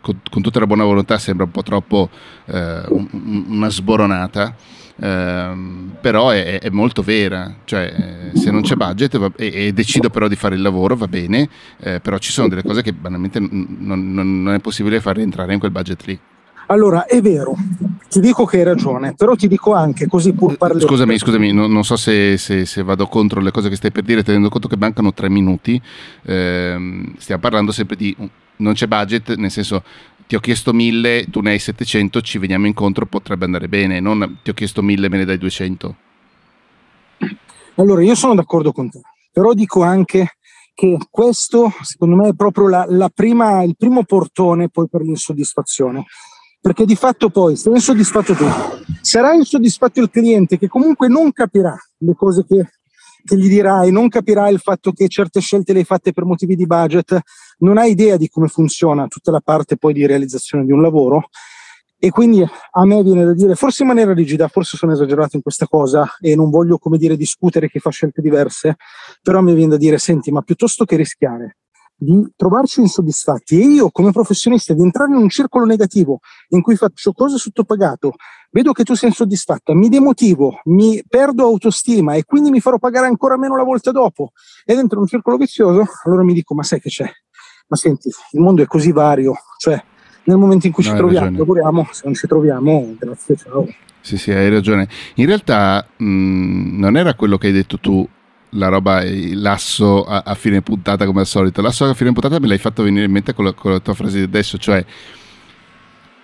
con, 0.00 0.18
con, 0.28 0.42
tutta 0.42 0.58
la 0.58 0.66
buona 0.66 0.82
volontà 0.82 1.16
sembra 1.18 1.44
un 1.44 1.52
po' 1.52 1.62
troppo 1.62 2.10
eh, 2.46 2.82
un, 2.88 3.44
una 3.46 3.70
sboronata. 3.70 4.56
Eh, 4.96 5.52
però 6.00 6.30
è, 6.30 6.58
è, 6.58 6.70
molto 6.70 7.02
vera, 7.02 7.58
cioè 7.64 8.30
se 8.34 8.50
non 8.50 8.62
c'è 8.62 8.74
budget 8.74 9.16
va, 9.16 9.30
e, 9.36 9.66
e, 9.66 9.72
decido 9.72 10.10
però 10.10 10.26
di 10.26 10.36
fare 10.36 10.56
il 10.56 10.62
lavoro 10.62 10.96
va 10.96 11.06
bene, 11.06 11.48
eh, 11.78 12.00
però 12.00 12.18
ci 12.18 12.32
sono 12.32 12.48
delle 12.48 12.64
cose 12.64 12.82
che 12.82 12.92
banalmente 12.92 13.38
non, 13.38 13.76
non, 13.78 14.42
non 14.42 14.54
è 14.54 14.58
possibile 14.58 15.00
far 15.00 15.14
rientrare 15.14 15.52
in 15.52 15.60
quel 15.60 15.70
budget 15.70 16.04
lì. 16.06 16.18
Allora, 16.66 17.06
è 17.06 17.20
vero, 17.20 17.54
ti 18.14 18.20
dico 18.20 18.44
che 18.44 18.58
hai 18.58 18.62
ragione, 18.62 19.14
però 19.14 19.34
ti 19.34 19.48
dico 19.48 19.74
anche 19.74 20.06
così 20.06 20.32
pur 20.32 20.56
parlando. 20.56 20.86
Scusami, 20.86 21.18
scusami, 21.18 21.52
non, 21.52 21.72
non 21.72 21.82
so 21.82 21.96
se, 21.96 22.36
se, 22.36 22.64
se, 22.64 22.82
vado 22.84 23.08
contro 23.08 23.40
le 23.40 23.50
cose 23.50 23.68
che 23.68 23.74
stai 23.74 23.90
per 23.90 24.04
dire, 24.04 24.22
tenendo 24.22 24.48
conto 24.48 24.68
che 24.68 24.76
mancano 24.76 25.12
tre 25.12 25.28
minuti. 25.28 25.80
Eh, 26.22 27.12
stiamo 27.18 27.40
parlando 27.40 27.72
sempre 27.72 27.96
di 27.96 28.16
non 28.56 28.74
c'è 28.74 28.86
budget, 28.86 29.34
nel 29.34 29.50
senso 29.50 29.82
ti 30.28 30.36
ho 30.36 30.40
chiesto 30.40 30.72
1000, 30.72 31.26
tu 31.28 31.40
ne 31.40 31.50
hai 31.50 31.58
700, 31.58 32.20
ci 32.20 32.38
veniamo 32.38 32.68
incontro, 32.68 33.04
potrebbe 33.04 33.46
andare 33.46 33.68
bene, 33.68 33.98
non 33.98 34.38
ti 34.44 34.50
ho 34.50 34.54
chiesto 34.54 34.80
1000, 34.80 35.08
me 35.08 35.16
ne 35.16 35.24
dai 35.24 35.38
200. 35.38 35.96
Allora, 37.74 38.00
io 38.04 38.14
sono 38.14 38.36
d'accordo 38.36 38.70
con 38.70 38.90
te, 38.90 39.00
però 39.32 39.54
dico 39.54 39.82
anche 39.82 40.36
che 40.72 40.98
questo, 41.10 41.72
secondo 41.82 42.14
me, 42.14 42.28
è 42.28 42.34
proprio 42.34 42.68
la, 42.68 42.86
la 42.88 43.10
prima, 43.12 43.64
il 43.64 43.74
primo 43.76 44.04
portone 44.04 44.68
poi 44.68 44.86
per 44.88 45.00
l'insoddisfazione. 45.00 46.04
Perché 46.64 46.86
di 46.86 46.96
fatto 46.96 47.28
poi, 47.28 47.56
se 47.56 47.68
insoddisfatto 47.68 48.32
tu, 48.32 48.46
sarà 49.02 49.34
insoddisfatto 49.34 50.00
il 50.00 50.08
cliente 50.08 50.56
che 50.56 50.66
comunque 50.66 51.08
non 51.08 51.30
capirà 51.30 51.76
le 51.98 52.14
cose 52.14 52.42
che 52.46 52.70
che 53.22 53.36
gli 53.36 53.48
dirai, 53.48 53.90
non 53.90 54.08
capirà 54.08 54.48
il 54.48 54.60
fatto 54.60 54.92
che 54.92 55.08
certe 55.08 55.40
scelte 55.40 55.72
le 55.72 55.80
hai 55.80 55.84
fatte 55.84 56.12
per 56.12 56.24
motivi 56.24 56.56
di 56.56 56.66
budget, 56.66 57.18
non 57.58 57.78
hai 57.78 57.90
idea 57.90 58.16
di 58.16 58.28
come 58.28 58.48
funziona 58.48 59.06
tutta 59.08 59.30
la 59.30 59.40
parte 59.40 59.76
poi 59.76 59.92
di 59.92 60.06
realizzazione 60.06 60.64
di 60.64 60.72
un 60.72 60.80
lavoro. 60.80 61.28
E 61.98 62.10
quindi 62.10 62.42
a 62.42 62.84
me 62.84 63.02
viene 63.02 63.24
da 63.24 63.32
dire, 63.32 63.54
forse 63.54 63.82
in 63.82 63.88
maniera 63.88 64.12
rigida, 64.12 64.48
forse 64.48 64.76
sono 64.76 64.92
esagerato 64.92 65.36
in 65.36 65.42
questa 65.42 65.66
cosa 65.66 66.16
e 66.18 66.34
non 66.34 66.50
voglio, 66.50 66.76
come 66.78 66.98
dire, 66.98 67.16
discutere 67.16 67.68
chi 67.70 67.78
fa 67.78 67.90
scelte 67.90 68.20
diverse, 68.20 68.76
però 69.22 69.40
mi 69.40 69.54
viene 69.54 69.72
da 69.72 69.76
dire, 69.78 69.98
senti, 69.98 70.30
ma 70.30 70.42
piuttosto 70.42 70.84
che 70.84 70.96
rischiare 70.96 71.56
di 71.96 72.32
trovarci 72.36 72.80
insoddisfatti 72.80 73.60
e 73.60 73.64
io 73.64 73.90
come 73.90 74.10
professionista 74.10 74.74
di 74.74 74.82
entrare 74.82 75.12
in 75.12 75.18
un 75.18 75.28
circolo 75.28 75.64
negativo 75.64 76.18
in 76.48 76.60
cui 76.60 76.76
faccio 76.76 77.12
cose 77.12 77.38
sottopagato, 77.38 78.14
vedo 78.50 78.72
che 78.72 78.84
tu 78.84 78.94
sei 78.94 79.10
insoddisfatta, 79.10 79.74
mi 79.74 79.88
demotivo, 79.88 80.60
mi 80.64 81.02
perdo 81.08 81.44
autostima 81.44 82.14
e 82.14 82.24
quindi 82.24 82.50
mi 82.50 82.60
farò 82.60 82.78
pagare 82.78 83.06
ancora 83.06 83.38
meno 83.38 83.56
la 83.56 83.64
volta 83.64 83.90
dopo 83.90 84.30
e 84.64 84.74
dentro 84.74 85.00
un 85.00 85.06
circolo 85.06 85.36
vizioso, 85.36 85.84
allora 86.04 86.22
mi 86.22 86.34
dico 86.34 86.54
ma 86.54 86.62
sai 86.62 86.80
che 86.80 86.88
c'è? 86.88 87.08
Ma 87.68 87.76
senti, 87.76 88.08
il 88.32 88.40
mondo 88.40 88.62
è 88.62 88.66
così 88.66 88.92
vario, 88.92 89.34
cioè 89.58 89.82
nel 90.24 90.36
momento 90.36 90.66
in 90.66 90.72
cui 90.72 90.84
no, 90.84 90.90
ci 90.90 90.96
troviamo, 90.96 91.38
lavoriamo, 91.38 91.88
se 91.90 92.02
non 92.04 92.14
ci 92.14 92.26
troviamo, 92.26 92.94
grazie, 92.98 93.36
ciao. 93.36 93.66
Sì, 94.00 94.18
sì, 94.18 94.32
hai 94.32 94.50
ragione. 94.50 94.86
In 95.14 95.26
realtà 95.26 95.86
mh, 95.96 96.78
non 96.78 96.96
era 96.96 97.14
quello 97.14 97.38
che 97.38 97.46
hai 97.46 97.54
detto 97.54 97.78
tu 97.78 98.06
la 98.54 98.68
roba, 98.68 99.02
l'asso 99.04 100.04
a, 100.04 100.22
a, 100.24 100.34
fine 100.34 100.62
puntata 100.62 101.06
come 101.06 101.20
al 101.20 101.26
solito. 101.26 101.62
L'asso 101.62 101.84
a 101.84 101.94
fine 101.94 102.12
puntata 102.12 102.38
me 102.38 102.46
l'hai 102.46 102.58
fatto 102.58 102.82
venire 102.82 103.04
in 103.04 103.12
mente 103.12 103.34
con 103.34 103.44
la, 103.44 103.52
con 103.52 103.72
la 103.72 103.80
tua 103.80 103.94
frase 103.94 104.18
di 104.18 104.24
adesso, 104.24 104.58
cioè 104.58 104.84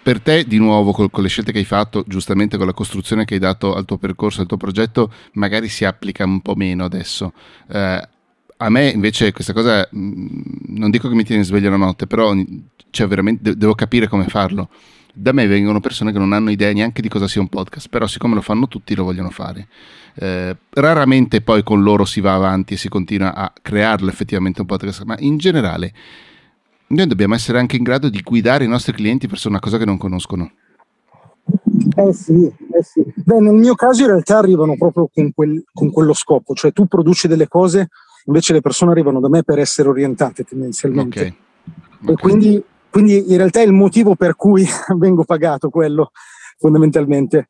per 0.03 0.21
te 0.21 0.45
di 0.45 0.59
nuovo 0.59 0.93
con, 0.93 1.11
con, 1.11 1.23
le 1.23 1.29
scelte 1.29 1.53
che 1.53 1.59
hai 1.59 1.65
fatto, 1.65 2.05
giustamente 2.07 2.57
con 2.57 2.67
la 2.67 2.73
costruzione 2.73 3.25
che 3.25 3.35
hai 3.35 3.41
dato 3.41 3.75
al 3.75 3.85
tuo 3.85 3.99
percorso, 3.99 4.41
al 4.41 4.47
tuo 4.47 4.57
progetto, 4.57 5.13
magari 5.35 5.69
si 5.69 5.85
applica 5.85 6.25
un 6.25 6.41
po' 6.41 6.55
meno 6.55 6.85
adesso. 6.85 7.33
Eh, 7.69 8.09
a 8.63 8.69
me 8.69 8.89
invece 8.89 9.33
questa 9.33 9.53
cosa, 9.53 9.89
mm, 9.95 10.41
non 10.69 10.91
dico 10.91 11.09
che 11.09 11.15
mi 11.15 11.25
tiene 11.25 11.45
sveglio 11.45 11.71
la 11.71 11.77
notte, 11.77 12.07
però 12.07 12.35
cioè, 12.91 13.07
veramente 13.07 13.57
devo 13.57 13.75
capire 13.75 14.09
come 14.09 14.27
farlo 14.27 14.69
da 15.15 15.33
me 15.33 15.47
vengono 15.47 15.81
persone 15.81 16.13
che 16.13 16.19
non 16.19 16.33
hanno 16.33 16.51
idea 16.51 16.73
neanche 16.73 17.03
di 17.03 17.09
cosa 17.09 17.29
sia 17.29 17.41
un 17.41 17.49
podcast, 17.49 17.89
però 17.89 18.07
siccome 18.07 18.35
lo 18.35 18.41
fanno 18.41 18.69
tutti 18.69 18.95
lo 18.95 19.05
vogliono 19.05 19.31
fare. 19.31 19.69
Eh, 20.15 20.57
raramente 20.71 21.41
poi 21.41 21.63
con 21.63 21.83
loro 21.83 22.05
si 22.05 22.21
va 22.21 22.35
avanti 22.35 22.75
e 22.75 22.77
si 22.77 22.89
continua 22.89 23.35
a 23.35 23.53
crearlo 23.61 24.09
effettivamente 24.09 24.61
un 24.61 24.67
podcast, 24.67 25.03
ma 25.05 25.17
in 25.19 25.39
generale 25.39 25.93
noi 26.89 27.07
dobbiamo 27.07 27.35
essere 27.35 27.59
anche 27.59 27.77
in 27.77 27.83
grado 27.83 28.09
di 28.09 28.21
guidare 28.21 28.65
i 28.65 28.69
nostri 28.69 28.93
clienti 28.93 29.27
verso 29.27 29.49
una 29.49 29.61
cosa 29.61 29.79
che 29.79 29.85
non 29.85 29.97
conoscono. 29.97 30.51
Eh 31.97 32.13
sì, 32.13 32.47
eh 32.47 32.83
sì. 32.83 33.05
Beh, 33.15 33.41
nel 33.41 33.55
mio 33.55 33.75
caso 33.75 34.03
in 34.03 34.09
realtà 34.09 34.39
arrivano 34.39 34.77
proprio 34.77 35.09
con, 35.13 35.33
quel, 35.33 35.65
con 35.73 35.91
quello 35.91 36.13
scopo, 36.13 36.55
cioè 36.55 36.73
tu 36.73 36.87
produci 36.87 37.29
delle 37.29 37.49
cose, 37.49 37.89
invece 38.27 38.53
le 38.53 38.61
persone 38.61 38.93
arrivano 38.93 39.21
da 39.21 39.29
me 39.29 39.43
per 39.43 39.59
essere 39.59 39.89
orientate 39.89 40.45
tendenzialmente. 40.45 41.21
Okay. 41.21 41.37
Okay. 42.03 42.15
E 42.15 42.17
quindi 42.17 42.65
quindi 42.91 43.31
in 43.31 43.37
realtà 43.37 43.61
è 43.61 43.65
il 43.65 43.73
motivo 43.73 44.15
per 44.15 44.37
cui 44.37 44.67
vengo 44.97 45.25
pagato 45.25 45.71
quello, 45.71 46.11
fondamentalmente. 46.59 47.49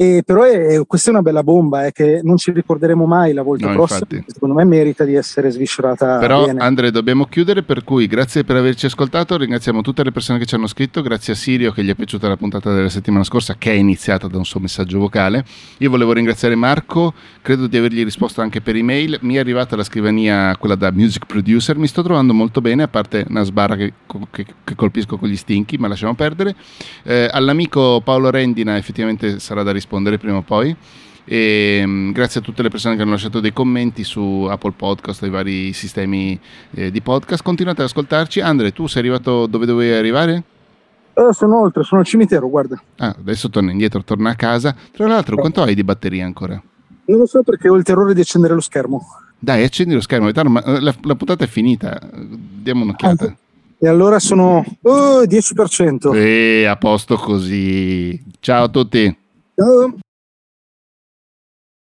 E 0.00 0.22
però 0.24 0.44
è, 0.44 0.80
questa 0.86 1.10
è 1.10 1.12
una 1.12 1.20
bella 1.20 1.42
bomba 1.42 1.84
eh, 1.84 1.92
che 1.92 2.20
non 2.22 2.38
ci 2.38 2.52
ricorderemo 2.52 3.04
mai 3.04 3.34
la 3.34 3.42
volta 3.42 3.66
no, 3.66 3.74
prossima. 3.74 4.06
Infatti. 4.08 4.32
Secondo 4.32 4.54
me 4.54 4.64
merita 4.64 5.04
di 5.04 5.14
essere 5.14 5.50
sviscerata. 5.50 6.16
Però, 6.16 6.46
bene. 6.46 6.58
Andre, 6.58 6.90
dobbiamo 6.90 7.26
chiudere. 7.26 7.62
Per 7.62 7.84
cui, 7.84 8.06
grazie 8.06 8.42
per 8.42 8.56
averci 8.56 8.86
ascoltato. 8.86 9.36
Ringraziamo 9.36 9.82
tutte 9.82 10.02
le 10.02 10.10
persone 10.10 10.38
che 10.38 10.46
ci 10.46 10.54
hanno 10.54 10.68
scritto. 10.68 11.02
Grazie 11.02 11.34
a 11.34 11.36
Sirio 11.36 11.72
che 11.72 11.84
gli 11.84 11.90
è 11.90 11.94
piaciuta 11.94 12.28
la 12.28 12.38
puntata 12.38 12.72
della 12.72 12.88
settimana 12.88 13.24
scorsa, 13.24 13.56
che 13.58 13.72
è 13.72 13.74
iniziata 13.74 14.26
da 14.26 14.38
un 14.38 14.46
suo 14.46 14.58
messaggio 14.58 14.98
vocale. 14.98 15.44
Io 15.80 15.90
volevo 15.90 16.14
ringraziare 16.14 16.54
Marco. 16.54 17.12
Credo 17.42 17.66
di 17.66 17.76
avergli 17.76 18.02
risposto 18.02 18.40
anche 18.40 18.62
per 18.62 18.76
email. 18.76 19.18
Mi 19.20 19.34
è 19.34 19.38
arrivata 19.38 19.76
la 19.76 19.84
scrivania, 19.84 20.56
quella 20.56 20.76
da 20.76 20.90
music 20.90 21.26
producer. 21.26 21.76
Mi 21.76 21.86
sto 21.86 22.02
trovando 22.02 22.32
molto 22.32 22.62
bene, 22.62 22.84
a 22.84 22.88
parte 22.88 23.26
una 23.28 23.42
sbarra 23.42 23.76
che, 23.76 23.92
che, 24.30 24.46
che 24.64 24.74
colpisco 24.74 25.18
con 25.18 25.28
gli 25.28 25.36
stinchi, 25.36 25.76
ma 25.76 25.88
lasciamo 25.88 26.14
perdere. 26.14 26.54
Eh, 27.02 27.28
all'amico 27.30 28.00
Paolo 28.02 28.30
Rendina, 28.30 28.78
effettivamente 28.78 29.38
sarà 29.40 29.62
da 29.62 29.72
rispondere 29.72 29.88
prima 30.18 30.36
o 30.36 30.42
poi. 30.42 30.74
E, 31.24 31.82
um, 31.84 32.12
grazie 32.12 32.40
a 32.40 32.42
tutte 32.42 32.62
le 32.62 32.70
persone 32.70 32.96
che 32.96 33.02
hanno 33.02 33.12
lasciato 33.12 33.40
dei 33.40 33.52
commenti 33.52 34.02
su 34.04 34.46
Apple 34.50 34.72
Podcast 34.72 35.22
i 35.22 35.30
vari 35.30 35.72
sistemi 35.72 36.38
eh, 36.72 36.90
di 36.90 37.00
podcast. 37.00 37.42
Continuate 37.42 37.82
ad 37.82 37.88
ascoltarci. 37.88 38.40
Andre, 38.40 38.72
tu 38.72 38.86
sei 38.86 39.02
arrivato 39.02 39.46
dove 39.46 39.66
dovevi 39.66 39.92
arrivare? 39.92 40.42
Eh, 41.12 41.32
sono 41.32 41.60
oltre, 41.60 41.82
sono 41.84 42.00
al 42.00 42.06
cimitero, 42.06 42.48
guarda. 42.48 42.80
Ah, 42.96 43.14
adesso 43.18 43.50
torna 43.50 43.70
indietro, 43.70 44.02
torna 44.02 44.30
a 44.30 44.34
casa. 44.34 44.74
Tra 44.92 45.06
l'altro, 45.06 45.36
quanto 45.36 45.62
hai 45.62 45.74
di 45.74 45.84
batteria 45.84 46.24
ancora? 46.24 46.60
Non 47.04 47.18
lo 47.18 47.26
so 47.26 47.42
perché 47.42 47.68
ho 47.68 47.76
il 47.76 47.82
terrore 47.82 48.14
di 48.14 48.20
accendere 48.20 48.54
lo 48.54 48.60
schermo. 48.60 49.06
Dai, 49.38 49.64
accendi 49.64 49.94
lo 49.94 50.00
schermo, 50.00 50.30
ma 50.48 50.64
eh, 50.64 50.80
la, 50.80 50.94
la 51.02 51.14
puntata 51.14 51.44
è 51.44 51.48
finita. 51.48 52.00
Diamo 52.12 52.82
un'occhiata. 52.84 53.24
Ah, 53.24 53.36
e 53.82 53.88
allora 53.88 54.18
sono 54.18 54.64
oh, 54.82 55.22
10%. 55.22 56.14
E 56.14 56.66
a 56.66 56.76
posto 56.76 57.16
così. 57.16 58.22
Ciao 58.40 58.64
a 58.64 58.68
tutti. 58.68 59.19
Ciao. 59.60 60.09